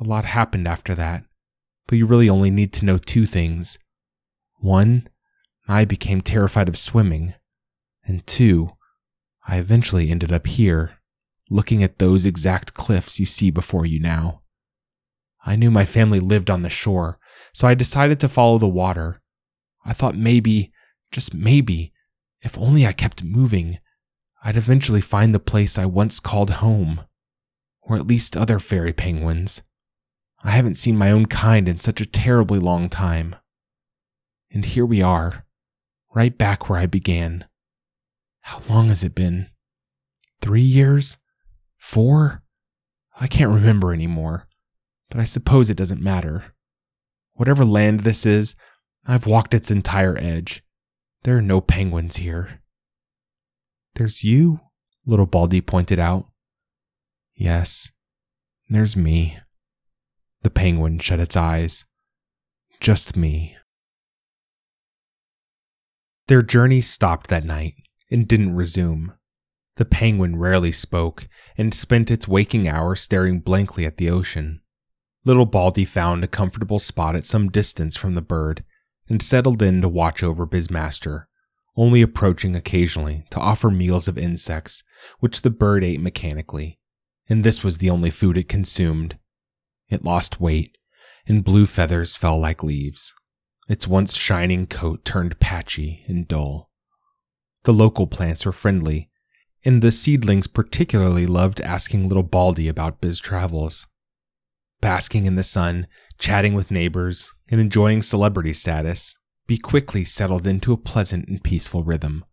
[0.02, 1.26] A lot happened after that,
[1.86, 3.78] but you really only need to know two things.
[4.56, 5.08] One,
[5.68, 7.36] I became terrified of swimming,
[8.04, 8.72] and two,
[9.48, 10.98] I eventually ended up here,
[11.52, 14.42] looking at those exact cliffs you see before you now.
[15.46, 17.20] I knew my family lived on the shore,
[17.54, 19.22] so I decided to follow the water.
[19.86, 20.72] I thought maybe,
[21.12, 21.94] just maybe,
[22.42, 23.78] if only I kept moving,
[24.44, 27.02] I'd eventually find the place I once called home,
[27.84, 29.62] or at least other fairy penguins.
[30.44, 33.36] I haven't seen my own kind in such a terribly long time.
[34.52, 35.46] And here we are,
[36.14, 37.46] right back where I began.
[38.42, 39.48] How long has it been?
[40.42, 41.18] Three years?
[41.78, 42.44] Four?
[43.20, 44.48] I can't remember anymore,
[45.10, 46.56] but I suppose it doesn't matter.
[47.34, 48.56] Whatever land this is,
[49.08, 50.64] I've walked its entire edge.
[51.24, 52.62] There are no penguins here.
[53.96, 54.60] There's you,
[55.06, 56.26] little Baldy pointed out.
[57.36, 57.92] Yes,
[58.70, 59.38] there's me.
[60.44, 61.86] The penguin shut its eyes.
[62.80, 63.58] Just me.
[66.28, 67.76] Their journey stopped that night
[68.10, 69.14] and didn't resume.
[69.76, 71.28] The penguin rarely spoke
[71.58, 74.62] and spent its waking hours staring blankly at the ocean.
[75.24, 78.64] Little Baldy found a comfortable spot at some distance from the bird
[79.08, 81.28] and settled in to watch over his master,
[81.76, 84.84] only approaching occasionally to offer meals of insects,
[85.20, 86.80] which the bird ate mechanically,
[87.30, 89.18] and this was the only food it consumed.
[89.92, 90.78] It lost weight,
[91.28, 93.14] and blue feathers fell like leaves.
[93.68, 96.72] Its once shining coat turned patchy and dull.
[97.64, 99.12] The local plants were friendly,
[99.64, 103.86] and the seedlings particularly loved asking little Baldy about Biz travels.
[104.82, 105.86] Basking in the sun,
[106.18, 109.14] chatting with neighbors, and enjoying celebrity status,
[109.46, 112.26] Bee quickly settled into a pleasant and peaceful rhythm.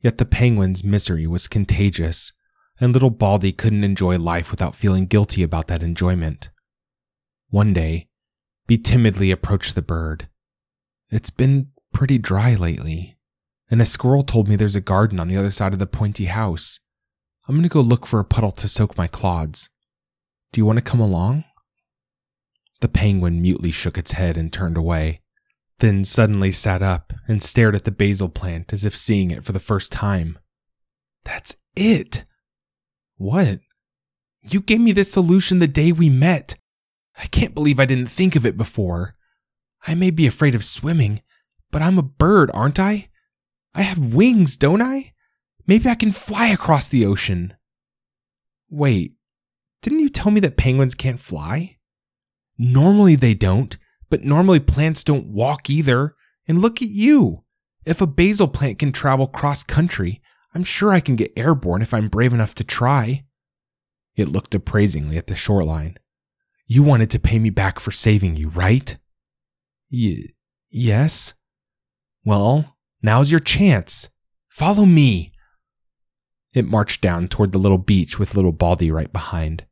[0.00, 2.32] Yet the penguin's misery was contagious,
[2.80, 6.50] and little Baldy couldn't enjoy life without feeling guilty about that enjoyment.
[7.50, 8.08] One day,
[8.68, 10.28] Bee timidly approached the bird.
[11.10, 13.18] It's been pretty dry lately,
[13.68, 16.26] and a squirrel told me there's a garden on the other side of the pointy
[16.26, 16.78] house.
[17.48, 19.68] I'm to go look for a puddle to soak my clods.
[20.52, 21.42] Do you want to come along?
[22.80, 25.20] The penguin mutely shook its head and turned away,
[25.80, 29.50] then suddenly sat up and stared at the basil plant as if seeing it for
[29.50, 30.38] the first time.
[31.24, 32.24] That's it!
[33.16, 33.58] What?
[34.42, 36.54] You gave me this solution the day we met.
[37.20, 39.14] I can't believe I didn't think of it before.
[39.86, 41.22] I may be afraid of swimming,
[41.70, 43.10] but I'm a bird, aren't I?
[43.74, 45.12] I have wings, don't I?
[45.66, 47.54] Maybe I can fly across the ocean.
[48.70, 49.16] Wait,
[49.82, 51.76] didn't you tell me that penguins can't fly?
[52.58, 53.76] Normally they don't,
[54.08, 56.16] but normally plants don't walk either.
[56.48, 57.44] And look at you.
[57.84, 60.20] If a basil plant can travel cross country,
[60.54, 63.24] I'm sure I can get airborne if I'm brave enough to try.
[64.16, 65.96] It looked appraisingly at the shoreline.
[66.70, 68.96] You wanted to pay me back for saving you, right?
[69.90, 70.28] Y-
[70.70, 71.34] yes.
[72.24, 74.10] Well, Now's your chance.
[74.48, 75.32] Follow me.
[76.54, 79.64] It marched down toward the little beach with little Baldy right behind.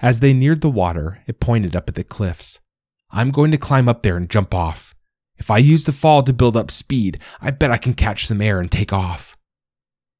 [0.00, 2.60] As they neared the water, it pointed up at the cliffs.
[3.10, 4.94] I'm going to climb up there and jump off.
[5.36, 8.40] If I use the fall to build up speed, I bet I can catch some
[8.40, 9.36] air and take off.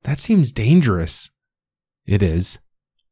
[0.02, 1.30] That seems dangerous.
[2.04, 2.58] It is.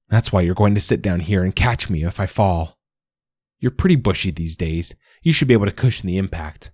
[0.09, 2.79] That's why you're going to sit down here and catch me if I fall.
[3.59, 4.95] You're pretty bushy these days.
[5.23, 6.71] You should be able to cushion the impact.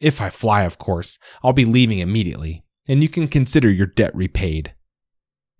[0.00, 4.14] If I fly, of course, I'll be leaving immediately, and you can consider your debt
[4.14, 4.74] repaid.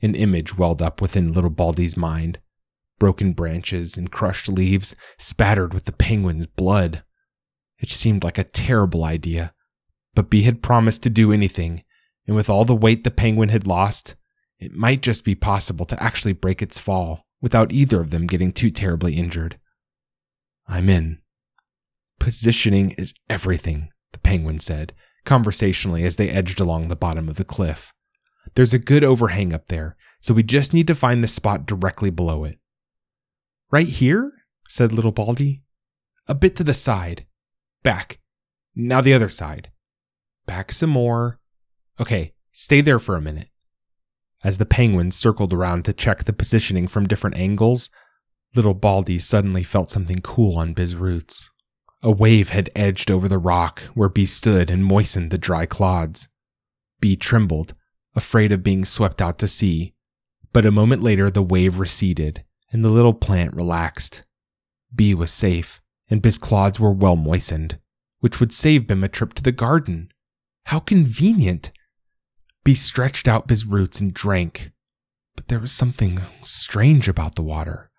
[0.02, 2.38] An image welled up within little Baldy's mind
[2.98, 7.02] broken branches and crushed leaves spattered with the penguin's blood.
[7.78, 9.52] It seemed like a terrible idea,
[10.14, 11.84] but Bee had promised to do anything,
[12.26, 14.14] and with all the weight the penguin had lost,
[14.58, 18.52] it might just be possible to actually break its fall without either of them getting
[18.52, 19.58] too terribly injured.
[20.66, 21.20] I'm in.
[22.18, 24.94] Positioning is everything, the penguin said,
[25.24, 27.92] conversationally as they edged along the bottom of the cliff.
[28.54, 32.10] There's a good overhang up there, so we just need to find the spot directly
[32.10, 32.58] below it.
[33.70, 34.32] Right here?
[34.68, 35.62] said little Baldy.
[36.26, 37.26] A bit to the side.
[37.82, 38.18] Back.
[38.74, 39.70] Now the other side.
[40.46, 41.40] Back some more.
[42.00, 43.50] Okay, stay there for a minute.
[44.44, 47.88] As the penguins circled around to check the positioning from different angles,
[48.54, 51.50] little Baldy suddenly felt something cool on Biz roots.
[52.02, 56.28] A wave had edged over the rock where Bee stood and moistened the dry clods.
[57.00, 57.74] Bee trembled,
[58.14, 59.94] afraid of being swept out to sea,
[60.52, 64.24] but a moment later the wave receded and the little plant relaxed.
[64.94, 65.80] Bee was safe,
[66.10, 67.78] and Bee's clods were well moistened,
[68.20, 70.10] which would save Bim a trip to the garden.
[70.66, 71.72] How convenient!
[72.64, 74.72] Bee stretched out Bee's roots and drank.
[75.36, 77.90] But there was something strange about the water.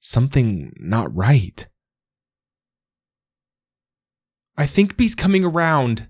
[0.00, 1.66] Something not right.
[4.56, 6.08] I think Bee's coming around.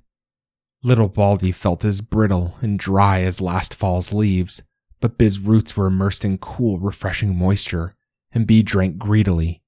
[0.82, 4.60] Little Baldy felt as brittle and dry as last fall's leaves,
[5.00, 7.94] but Biz's roots were immersed in cool, refreshing moisture,
[8.32, 9.62] and Bee drank greedily.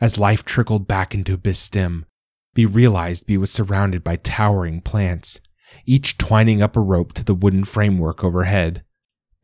[0.00, 2.06] As life trickled back into Biz's stem,
[2.54, 5.40] Bee realized Bee was surrounded by towering plants,
[5.86, 8.84] each twining up a rope to the wooden framework overhead.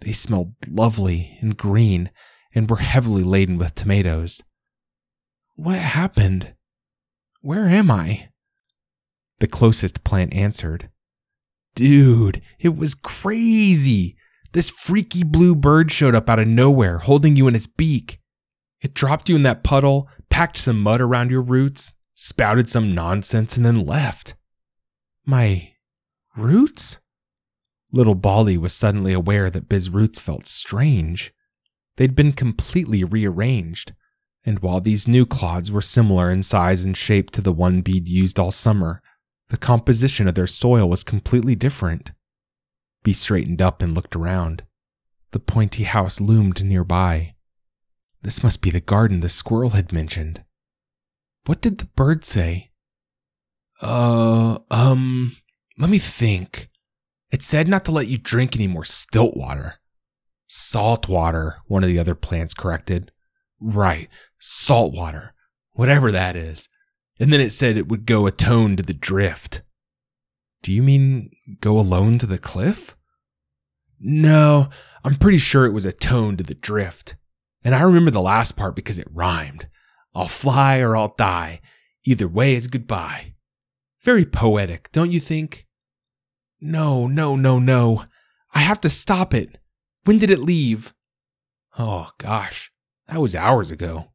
[0.01, 2.11] They smelled lovely and green
[2.55, 4.43] and were heavily laden with tomatoes.
[5.57, 6.55] What happened?
[7.43, 8.31] Where am I?
[9.41, 10.91] The closest plant answered.
[11.75, 14.17] Dude, it was crazy.
[14.53, 18.19] This freaky blue bird showed up out of nowhere, holding you in its beak.
[18.83, 23.57] It dropped you in that puddle, packed some mud around your roots, spouted some nonsense,
[23.57, 24.35] and then left.
[25.25, 25.73] My
[26.37, 27.01] roots?
[27.93, 31.33] Little Baldy was suddenly aware that Biz's roots felt strange.
[31.97, 33.95] They'd been completely rearranged,
[34.45, 38.09] and while these new clods were similar in size and shape to the one Bee'd
[38.09, 39.03] used all summer,
[39.49, 42.13] the composition of their soil was completely different.
[43.03, 44.63] Bee straightened up and looked around.
[45.33, 47.35] The pointy house loomed nearby.
[48.23, 50.45] This must be the garden the squirrel had mentioned.
[51.47, 52.71] What did the bird say?
[53.81, 55.33] Uh, um,
[55.81, 56.69] let me think.
[57.31, 59.77] It said not to let you drink any more stilt water.
[60.47, 63.13] Salt water, one of the other plants corrected.
[63.61, 64.09] Right,
[64.39, 65.33] salt water.
[65.73, 66.69] Whatever that is.
[67.19, 69.63] And then it said it would go atone to the drift.
[70.63, 72.97] Do you mean go alone to the cliff?
[73.99, 74.69] No,
[75.05, 77.17] I'm pretty sure it was atone to the drift.
[77.63, 79.69] And I remember the last part because it rhymed.
[80.15, 81.61] I'll fly or I'll die.
[82.05, 83.35] Either way is goodbye.
[84.03, 85.67] Very poetic, don't you think?
[86.61, 88.05] No, no, no, no.
[88.55, 89.59] I have to stop it.
[90.05, 90.95] When did it leave?
[91.79, 92.71] Oh, gosh,
[93.07, 94.13] that was hours ago.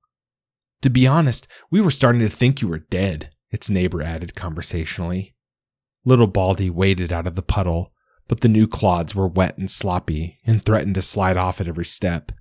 [0.81, 5.35] To be honest, we were starting to think you were dead, its neighbor added conversationally.
[6.03, 7.91] Little Baldy waded out of the puddle,
[8.27, 11.85] but the new clods were wet and sloppy and threatened to slide off at every
[11.85, 12.31] step.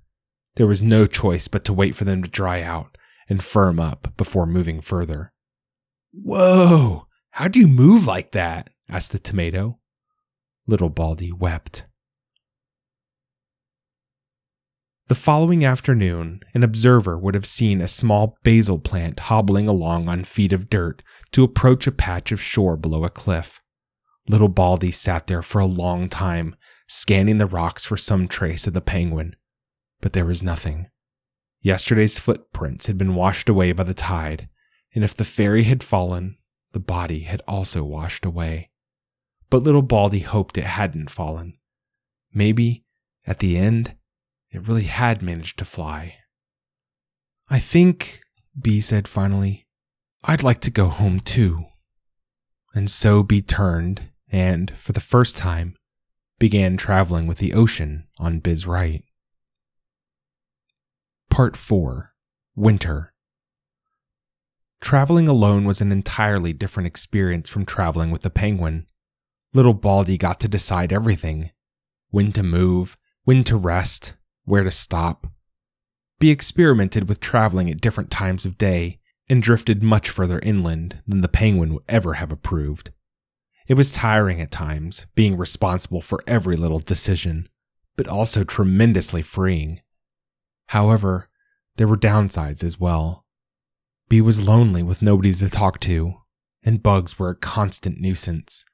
[0.55, 2.97] There was no choice but to wait for them to dry out
[3.27, 5.33] and firm up before moving further.
[6.11, 7.07] Whoa!
[7.31, 8.69] How do you move like that?
[8.87, 9.79] asked the tomato.
[10.67, 11.83] Little Baldy wept.
[15.07, 20.23] The following afternoon, an observer would have seen a small basil plant hobbling along on
[20.23, 21.03] feet of dirt
[21.33, 23.61] to approach a patch of shore below a cliff.
[24.27, 26.55] Little Baldy sat there for a long time,
[26.87, 29.35] scanning the rocks for some trace of the penguin.
[30.01, 30.87] But there was nothing.
[31.61, 34.49] Yesterday's footprints had been washed away by the tide,
[34.95, 36.37] and if the fairy had fallen,
[36.71, 38.71] the body had also washed away.
[39.49, 41.57] But little Baldy hoped it hadn't fallen.
[42.33, 42.83] Maybe,
[43.25, 43.95] at the end,
[44.51, 46.15] it really had managed to fly.
[47.49, 48.21] I think,
[48.59, 49.67] Bee said finally,
[50.23, 51.65] I'd like to go home too.
[52.73, 55.75] And so Bee turned and, for the first time,
[56.39, 59.03] began traveling with the ocean on Biz's right.
[61.29, 62.13] Part 4
[62.55, 63.13] Winter
[64.81, 68.87] Traveling alone was an entirely different experience from traveling with the penguin.
[69.55, 71.51] Little Baldy got to decide everything
[72.09, 75.27] when to move, when to rest, where to stop.
[76.19, 78.99] Bee experimented with traveling at different times of day
[79.29, 82.91] and drifted much further inland than the penguin would ever have approved.
[83.65, 87.47] It was tiring at times, being responsible for every little decision,
[87.95, 89.79] but also tremendously freeing.
[90.67, 91.29] However,
[91.77, 93.25] there were downsides as well.
[94.09, 96.15] Bee was lonely with nobody to talk to,
[96.61, 98.65] and bugs were a constant nuisance.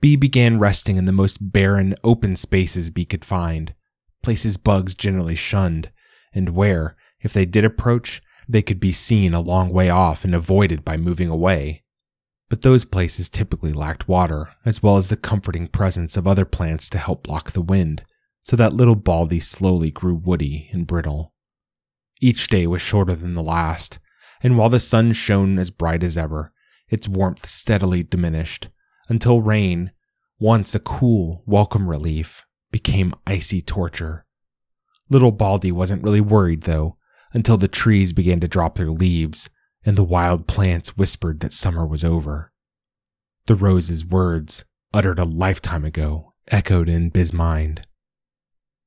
[0.00, 3.74] Bee began resting in the most barren, open spaces Bee could find,
[4.22, 5.90] places bugs generally shunned,
[6.34, 10.34] and where, if they did approach, they could be seen a long way off and
[10.34, 11.82] avoided by moving away.
[12.48, 16.88] But those places typically lacked water, as well as the comforting presence of other plants
[16.90, 18.02] to help block the wind,
[18.42, 21.32] so that little Baldy slowly grew woody and brittle.
[22.20, 23.98] Each day was shorter than the last,
[24.42, 26.52] and while the sun shone as bright as ever,
[26.88, 28.68] its warmth steadily diminished,
[29.08, 29.92] until rain,
[30.38, 34.26] once a cool, welcome relief, became icy torture.
[35.08, 36.96] Little Baldy wasn't really worried, though,
[37.32, 39.48] until the trees began to drop their leaves
[39.86, 42.52] and the wild plants whispered that summer was over.
[43.46, 47.86] The rose's words, uttered a lifetime ago, echoed in Biz's mind.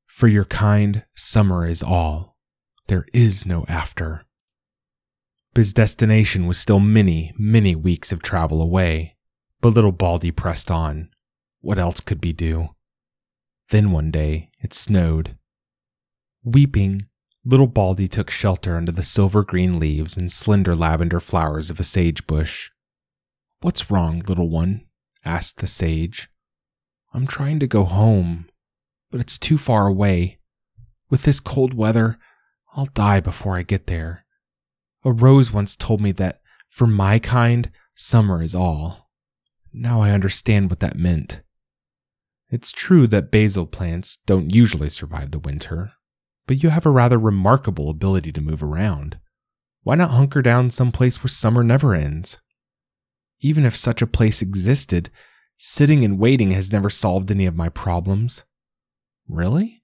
[0.06, 2.36] For your kind, summer is all.
[2.88, 4.26] There is no after.
[5.54, 9.16] Biz's destination was still many, many weeks of travel away,
[9.62, 11.10] but little Baldy pressed on.
[11.62, 12.70] What else could be do?
[13.70, 15.38] Then one day, it snowed.
[16.44, 17.02] Weeping,
[17.44, 21.84] little Baldy took shelter under the silver green leaves and slender lavender flowers of a
[21.84, 22.72] sage bush.
[23.62, 24.86] What's wrong, little one?
[25.26, 26.30] asked the sage.
[27.14, 28.50] I'm trying to go home,
[29.12, 30.40] but it's too far away.
[31.10, 32.18] With this cold weather,
[32.76, 34.26] I'll die before I get there.
[35.04, 39.09] A rose once told me that, for my kind, summer is all.
[39.72, 41.42] Now I understand what that meant.
[42.50, 45.92] It's true that basil plants don't usually survive the winter,
[46.48, 49.20] but you have a rather remarkable ability to move around.
[49.84, 52.38] Why not hunker down someplace where summer never ends?
[53.40, 55.10] Even if such a place existed,
[55.58, 58.44] sitting and waiting has never solved any of my problems.
[59.28, 59.84] Really?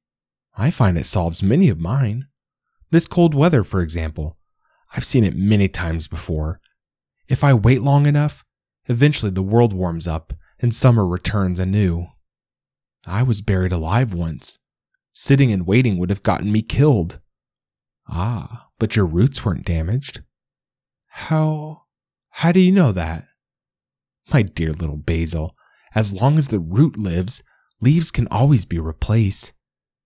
[0.58, 2.28] I find it solves many of mine.
[2.90, 4.38] This cold weather, for example.
[4.96, 6.60] I've seen it many times before.
[7.28, 8.44] If I wait long enough,
[8.88, 12.08] eventually the world warms up and summer returns anew.
[13.06, 14.60] I was buried alive once.
[15.14, 17.20] Sitting and waiting would have gotten me killed.
[18.10, 20.22] Ah, but your roots weren't damaged.
[21.10, 21.84] How.
[22.30, 23.24] How do you know that?
[24.34, 25.56] My dear little Basil,
[25.94, 27.42] as long as the root lives,
[27.80, 29.54] leaves can always be replaced.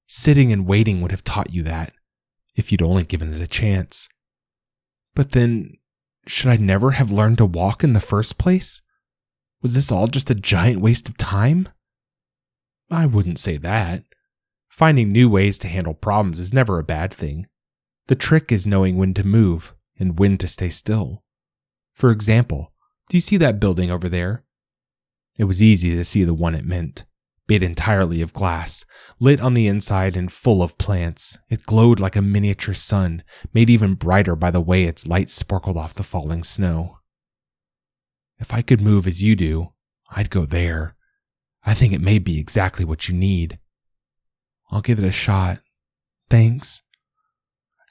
[0.06, 1.94] Sitting and waiting would have taught you that,
[2.56, 4.10] if you'd only given it a chance.
[5.16, 5.79] But then,
[6.30, 8.82] should I never have learned to walk in the first place?
[9.64, 11.68] Was this all just a giant waste of time?
[12.92, 14.04] I wouldn't say that.
[14.70, 17.48] Finding new ways to handle problems is never a bad thing.
[18.08, 21.24] The trick is knowing when to move and when to stay still.
[21.94, 22.74] For example,
[23.10, 24.44] do you see that building over there?
[25.38, 27.06] It was easy to see the one it meant.
[27.50, 28.86] Made entirely of glass,
[29.20, 33.24] lit on the inside and full of plants, it glowed like a miniature sun,
[33.56, 37.00] made even brighter by the way its light sparkled off the falling snow.
[38.38, 39.74] If I could move as you do,
[40.12, 40.96] I'd go there.
[41.66, 43.58] I think it may be exactly what you need.
[44.70, 45.60] I'll give it a shot.
[46.30, 46.84] Thanks.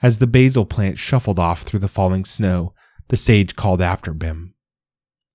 [0.00, 2.74] As the basil plant shuffled off through the falling snow,
[3.08, 4.54] the sage called after Bim.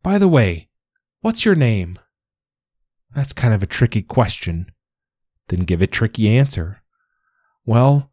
[0.01, 0.69] By the way,
[1.19, 1.99] what's your name?
[3.15, 4.71] That's kind of a tricky question.
[5.49, 6.81] Then give a tricky answer.
[7.65, 8.11] Well,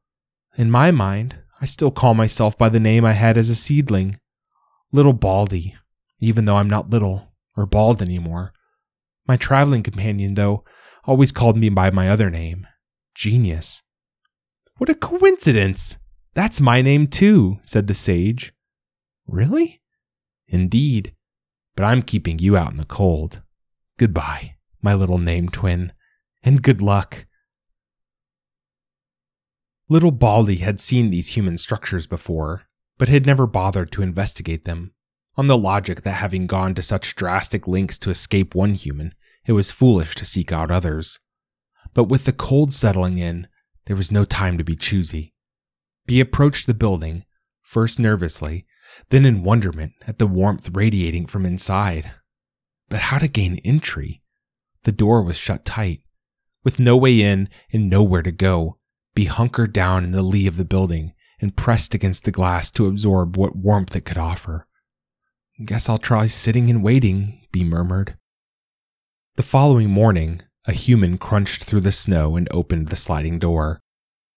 [0.57, 4.17] in my mind, I still call myself by the name I had as a seedling
[4.93, 5.77] Little Baldy,
[6.19, 8.53] even though I'm not little or bald anymore.
[9.27, 10.65] My traveling companion, though,
[11.05, 12.67] always called me by my other name,
[13.15, 13.83] Genius.
[14.79, 15.99] What a coincidence!
[16.35, 18.53] That's my name too, said the sage.
[19.27, 19.81] Really?
[20.49, 21.15] Indeed.
[21.77, 23.43] But I'm keeping you out in the cold.
[23.99, 25.93] Goodbye, my little name twin,
[26.43, 27.27] and good luck.
[29.89, 32.63] Little Baldy had seen these human structures before,
[32.99, 34.93] but had never bothered to investigate them,
[35.37, 39.15] on the logic that having gone to such drastic lengths to escape one human,
[39.47, 41.19] it was foolish to seek out others.
[41.95, 43.49] But with the cold settling in,
[43.87, 45.33] there was no time to be choosy.
[46.07, 47.25] He approached the building,
[47.63, 48.67] first nervously,
[49.09, 52.13] then in wonderment at the warmth radiating from inside.
[52.89, 54.20] But how to gain entry?
[54.85, 56.03] The door was shut tight.
[56.65, 58.79] With no way in and nowhere to go,
[59.15, 62.87] Be hunkered down in the lee of the building and pressed against the glass to
[62.87, 64.67] absorb what warmth it could offer.
[65.65, 68.17] Guess I'll try sitting and waiting, Bee murmured.
[69.37, 73.81] The following morning, a human crunched through the snow and opened the sliding door.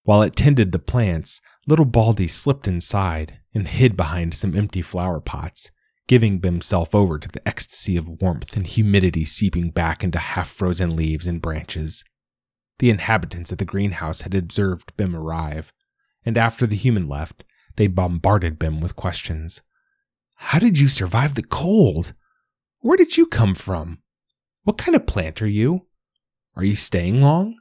[0.03, 5.19] While it tended the plants, little Baldy slipped inside and hid behind some empty flower
[5.19, 5.71] pots,
[6.08, 10.95] giving himself over to the ecstasy of warmth and humidity seeping back into half frozen
[10.95, 12.04] leaves and branches.
[12.80, 15.72] The inhabitants of the greenhouse had observed Bim arrive,
[16.26, 17.43] and after the human left,
[17.76, 19.62] they bombarded Bim with questions.
[20.36, 22.14] How did you survive the cold?
[22.80, 23.99] Where did you come from?
[24.64, 25.88] What kind of plant are you?
[26.56, 27.56] Are you staying long?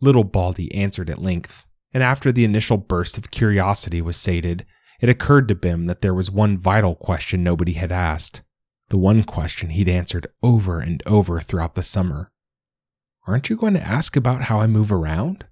[0.00, 1.64] Little Baldy answered at length,
[1.94, 4.66] and after the initial burst of curiosity was sated,
[5.02, 8.42] it occurred to Bim that there was one vital question nobody had asked,
[8.88, 12.30] the one question he'd answered over and over throughout the summer.
[13.26, 15.44] Aren't you going to ask about how I move around?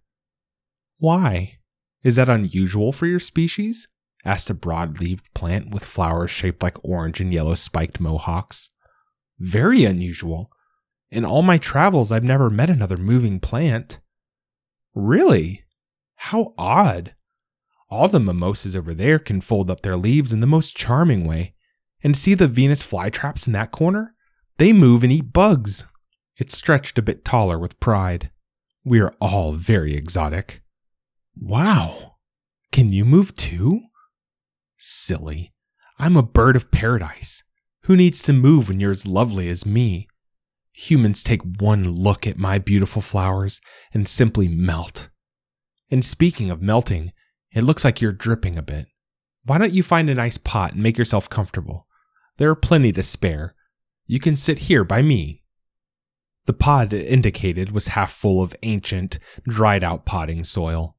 [0.98, 1.58] Why?
[2.04, 3.88] Is that unusual for your species?
[4.24, 8.70] asked a broad leaved plant with flowers shaped like orange and yellow spiked mohawks.
[9.40, 10.48] Very unusual.
[11.10, 13.98] In all my travels, I've never met another moving plant.
[14.94, 15.64] Really?
[16.14, 17.16] How odd.
[17.90, 21.54] All the mimosas over there can fold up their leaves in the most charming way.
[22.02, 24.14] And see the Venus flytraps in that corner?
[24.58, 25.84] They move and eat bugs.
[26.38, 28.30] It stretched a bit taller with pride.
[28.84, 30.62] We are all very exotic.
[31.36, 32.16] Wow.
[32.72, 33.80] Can you move too?
[34.78, 35.52] Silly.
[35.98, 37.42] I'm a bird of paradise.
[37.82, 40.08] Who needs to move when you're as lovely as me?
[40.72, 43.60] Humans take one look at my beautiful flowers
[43.92, 45.10] and simply melt.
[45.90, 47.12] And speaking of melting,
[47.52, 48.86] it looks like you're dripping a bit.
[49.44, 51.86] Why don't you find a nice pot and make yourself comfortable?
[52.36, 53.54] There are plenty to spare.
[54.06, 55.42] You can sit here by me.
[56.46, 60.96] The pod it indicated was half full of ancient, dried out potting soil.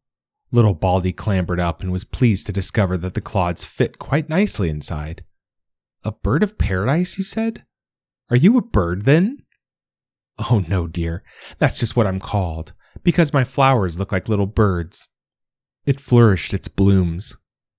[0.51, 4.69] Little Baldy clambered up and was pleased to discover that the clods fit quite nicely
[4.69, 5.23] inside.
[6.03, 7.65] A bird of paradise, you said?
[8.29, 9.43] Are you a bird then?
[10.49, 11.23] Oh, no, dear.
[11.57, 12.73] That's just what I'm called,
[13.03, 15.07] because my flowers look like little birds.
[15.85, 17.35] It flourished its blooms.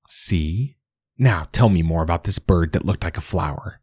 [0.08, 0.76] See?
[1.18, 3.80] Now tell me more about this bird that looked like a flower.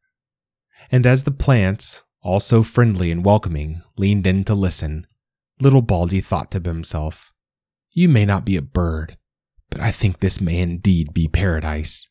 [0.91, 5.07] And as the plants, all so friendly and welcoming, leaned in to listen,
[5.61, 7.31] little Baldy thought to himself,
[7.93, 9.17] You may not be a bird,
[9.69, 12.07] but I think this may indeed be paradise.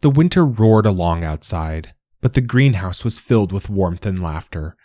[0.00, 4.76] The winter roared along outside, but the greenhouse was filled with warmth and laughter.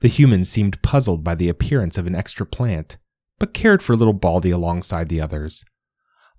[0.00, 2.98] The humans seemed puzzled by the appearance of an extra plant,
[3.38, 5.64] but cared for little Baldy alongside the others.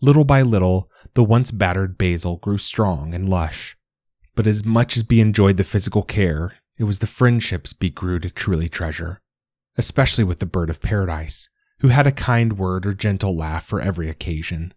[0.01, 3.75] Little by little, the once battered basil grew strong and lush.
[4.35, 8.19] But as much as Bee enjoyed the physical care, it was the friendships Bee grew
[8.19, 9.21] to truly treasure,
[9.77, 13.81] especially with the bird of paradise, who had a kind word or gentle laugh for
[13.81, 14.73] every occasion.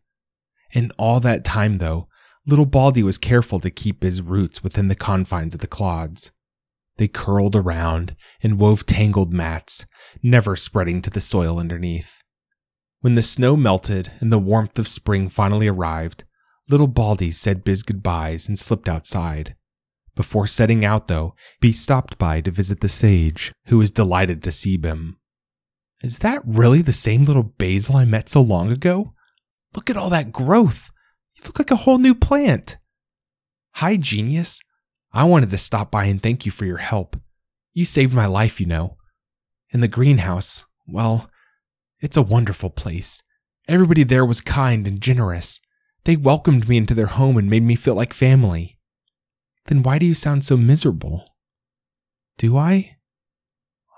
[0.72, 2.08] In all that time, though,
[2.46, 6.32] little Baldy was careful to keep his roots within the confines of the clods.
[6.96, 9.84] They curled around and wove tangled mats,
[10.22, 12.22] never spreading to the soil underneath.
[13.00, 16.24] When the snow melted and the warmth of spring finally arrived,
[16.68, 19.56] little Baldy said Biz goodbyes and slipped outside.
[20.14, 24.52] Before setting out, though, Bee stopped by to visit the sage, who was delighted to
[24.52, 25.18] see Bim.
[26.02, 29.14] Is that really the same little basil I met so long ago?
[29.74, 30.90] Look at all that growth.
[31.34, 32.76] You look like a whole new plant.
[33.76, 34.60] Hi, genius.
[35.12, 37.16] I wanted to stop by and thank you for your help.
[37.72, 38.96] You saved my life, you know.
[39.72, 41.30] In the greenhouse, well,
[42.00, 43.22] it's a wonderful place.
[43.68, 45.60] Everybody there was kind and generous.
[46.04, 48.78] They welcomed me into their home and made me feel like family.
[49.66, 51.24] Then why do you sound so miserable?
[52.38, 52.96] Do I?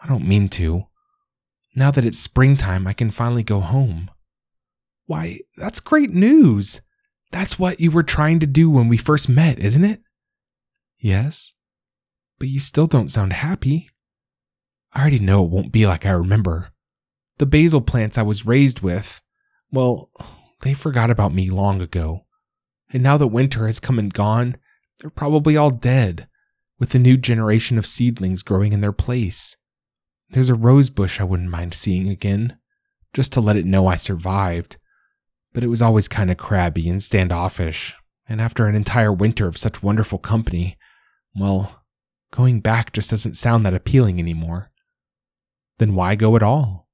[0.02, 0.88] I don't mean to.
[1.74, 4.10] Now that it's springtime, I can finally go home.
[5.06, 6.80] Why, that's great news.
[7.30, 10.02] That's what you were trying to do when we first met, isn't it?
[10.98, 11.54] Yes.
[12.38, 13.88] But you still don't sound happy.
[14.95, 16.68] I already know it won't be like I remember.
[17.38, 19.20] The basil plants I was raised with,
[19.70, 20.11] well,
[20.61, 22.26] they forgot about me long ago.
[22.93, 24.57] And now that winter has come and gone,
[25.01, 26.28] they're probably all dead,
[26.78, 29.57] with a new generation of seedlings growing in their place.
[30.30, 32.59] There's a rose bush I wouldn't mind seeing again,
[33.14, 34.78] just to let it know I survived.
[35.53, 37.95] But it was always kind of crabby and standoffish,
[38.28, 40.76] and after an entire winter of such wonderful company,
[41.34, 41.82] well,
[42.30, 44.71] going back just doesn't sound that appealing anymore.
[45.78, 46.88] Then why go at all?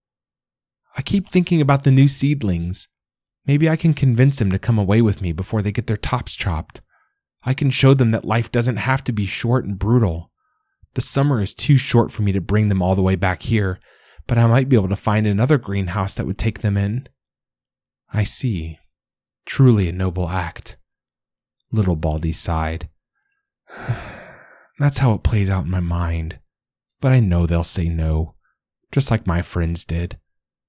[0.96, 2.88] I keep thinking about the new seedlings.
[3.46, 6.34] Maybe I can convince them to come away with me before they get their tops
[6.34, 6.80] chopped.
[7.44, 10.30] I can show them that life doesn't have to be short and brutal.
[10.94, 13.78] The summer is too short for me to bring them all the way back here,
[14.26, 17.08] but I might be able to find another greenhouse that would take them in.
[18.12, 18.78] I see.
[19.46, 20.76] Truly a noble act.
[21.72, 22.88] Little Baldy sighed.
[24.78, 26.38] That's how it plays out in my mind.
[27.00, 28.34] But I know they'll say no,
[28.92, 30.18] just like my friends did.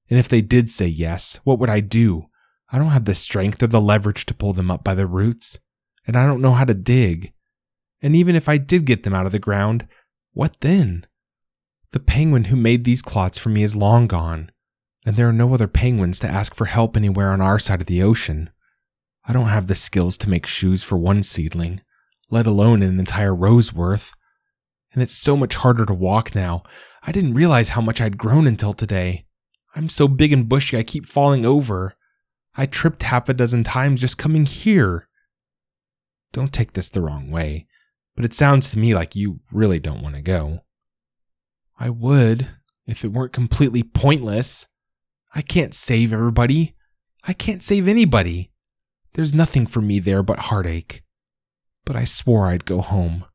[0.09, 2.25] And if they did say yes, what would I do?
[2.71, 5.57] I don't have the strength or the leverage to pull them up by the roots,
[6.05, 7.33] and I don't know how to dig.
[8.01, 9.87] And even if I did get them out of the ground,
[10.33, 11.05] what then?
[11.91, 14.51] The penguin who made these clots for me is long gone,
[15.05, 17.87] and there are no other penguins to ask for help anywhere on our side of
[17.87, 18.51] the ocean.
[19.27, 21.81] I don't have the skills to make shoes for one seedling,
[22.29, 24.13] let alone an entire row's worth.
[24.93, 26.63] And it's so much harder to walk now.
[27.09, 29.25] I didn't realize how much I'd grown until today.
[29.75, 31.95] I'm so big and bushy I keep falling over.
[32.55, 35.09] I tripped half a dozen times just coming here.
[36.33, 37.65] Don't take this the wrong way,
[38.15, 40.59] but it sounds to me like you really don't want to go.
[41.79, 42.47] I would,
[42.85, 44.67] if it weren't completely pointless.
[45.33, 46.75] I can't save everybody.
[47.23, 48.51] I can't save anybody.
[49.13, 51.01] There's nothing for me there but heartache.
[51.85, 53.25] But I swore I'd go home.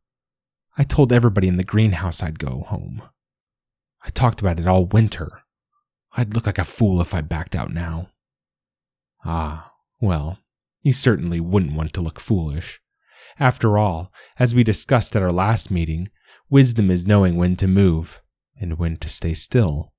[0.79, 3.03] I told everybody in the greenhouse I'd go home.
[4.05, 5.43] I talked about it all winter.
[6.17, 8.11] I'd look like a fool if I backed out now.
[9.25, 10.39] Ah, well,
[10.83, 12.81] you certainly wouldn't want to look foolish.
[13.41, 16.09] After all, as we discussed at our last meeting,
[16.49, 18.21] wisdom is knowing when to move
[18.61, 19.93] and when to stay still.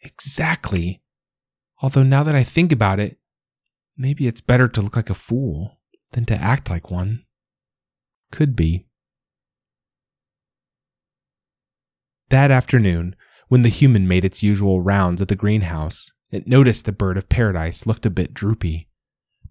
[0.00, 1.02] Exactly.
[1.80, 3.18] Although now that I think about it,
[3.96, 5.78] maybe it's better to look like a fool
[6.12, 7.24] than to act like one.
[8.30, 8.86] Could be.
[12.32, 13.14] That afternoon,
[13.48, 17.28] When the human made its usual rounds at the greenhouse, it noticed the bird of
[17.28, 18.88] paradise looked a bit droopy.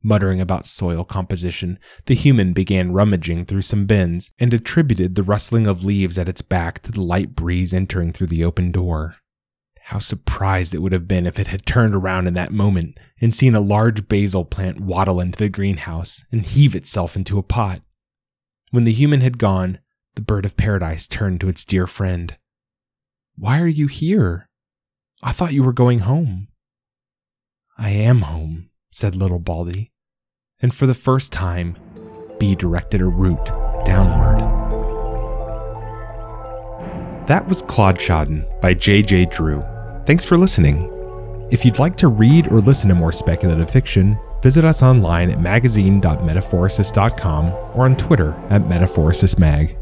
[0.02, 1.78] Muttering about soil composition,
[2.08, 6.42] the human began rummaging through some bins and attributed the rustling of leaves at its
[6.42, 9.18] back to the light breeze entering through the open door.
[9.84, 13.32] How surprised it would have been if it had turned around in that moment and
[13.32, 17.82] seen a large basil plant waddle into the greenhouse and heave itself into a pot.
[18.72, 19.78] When the human had gone,
[20.16, 22.38] the bird of paradise turned to its dear friend.
[23.38, 24.48] Why are you here?
[25.24, 26.48] I thought you were going home.
[27.78, 29.92] I am home, said little Baldy,
[30.62, 31.76] and for the first time,
[32.40, 33.46] Bee directed her route
[33.86, 34.40] downward.
[37.28, 39.28] That was Claude Clodshodden by J.J.
[39.28, 39.64] Drew.
[40.06, 40.90] Thanks for listening.
[41.52, 45.40] If you'd like to read or listen to more speculative fiction, visit us online at
[45.40, 49.78] magazine.metaphorosis.com or on Twitter at metaphorosismag.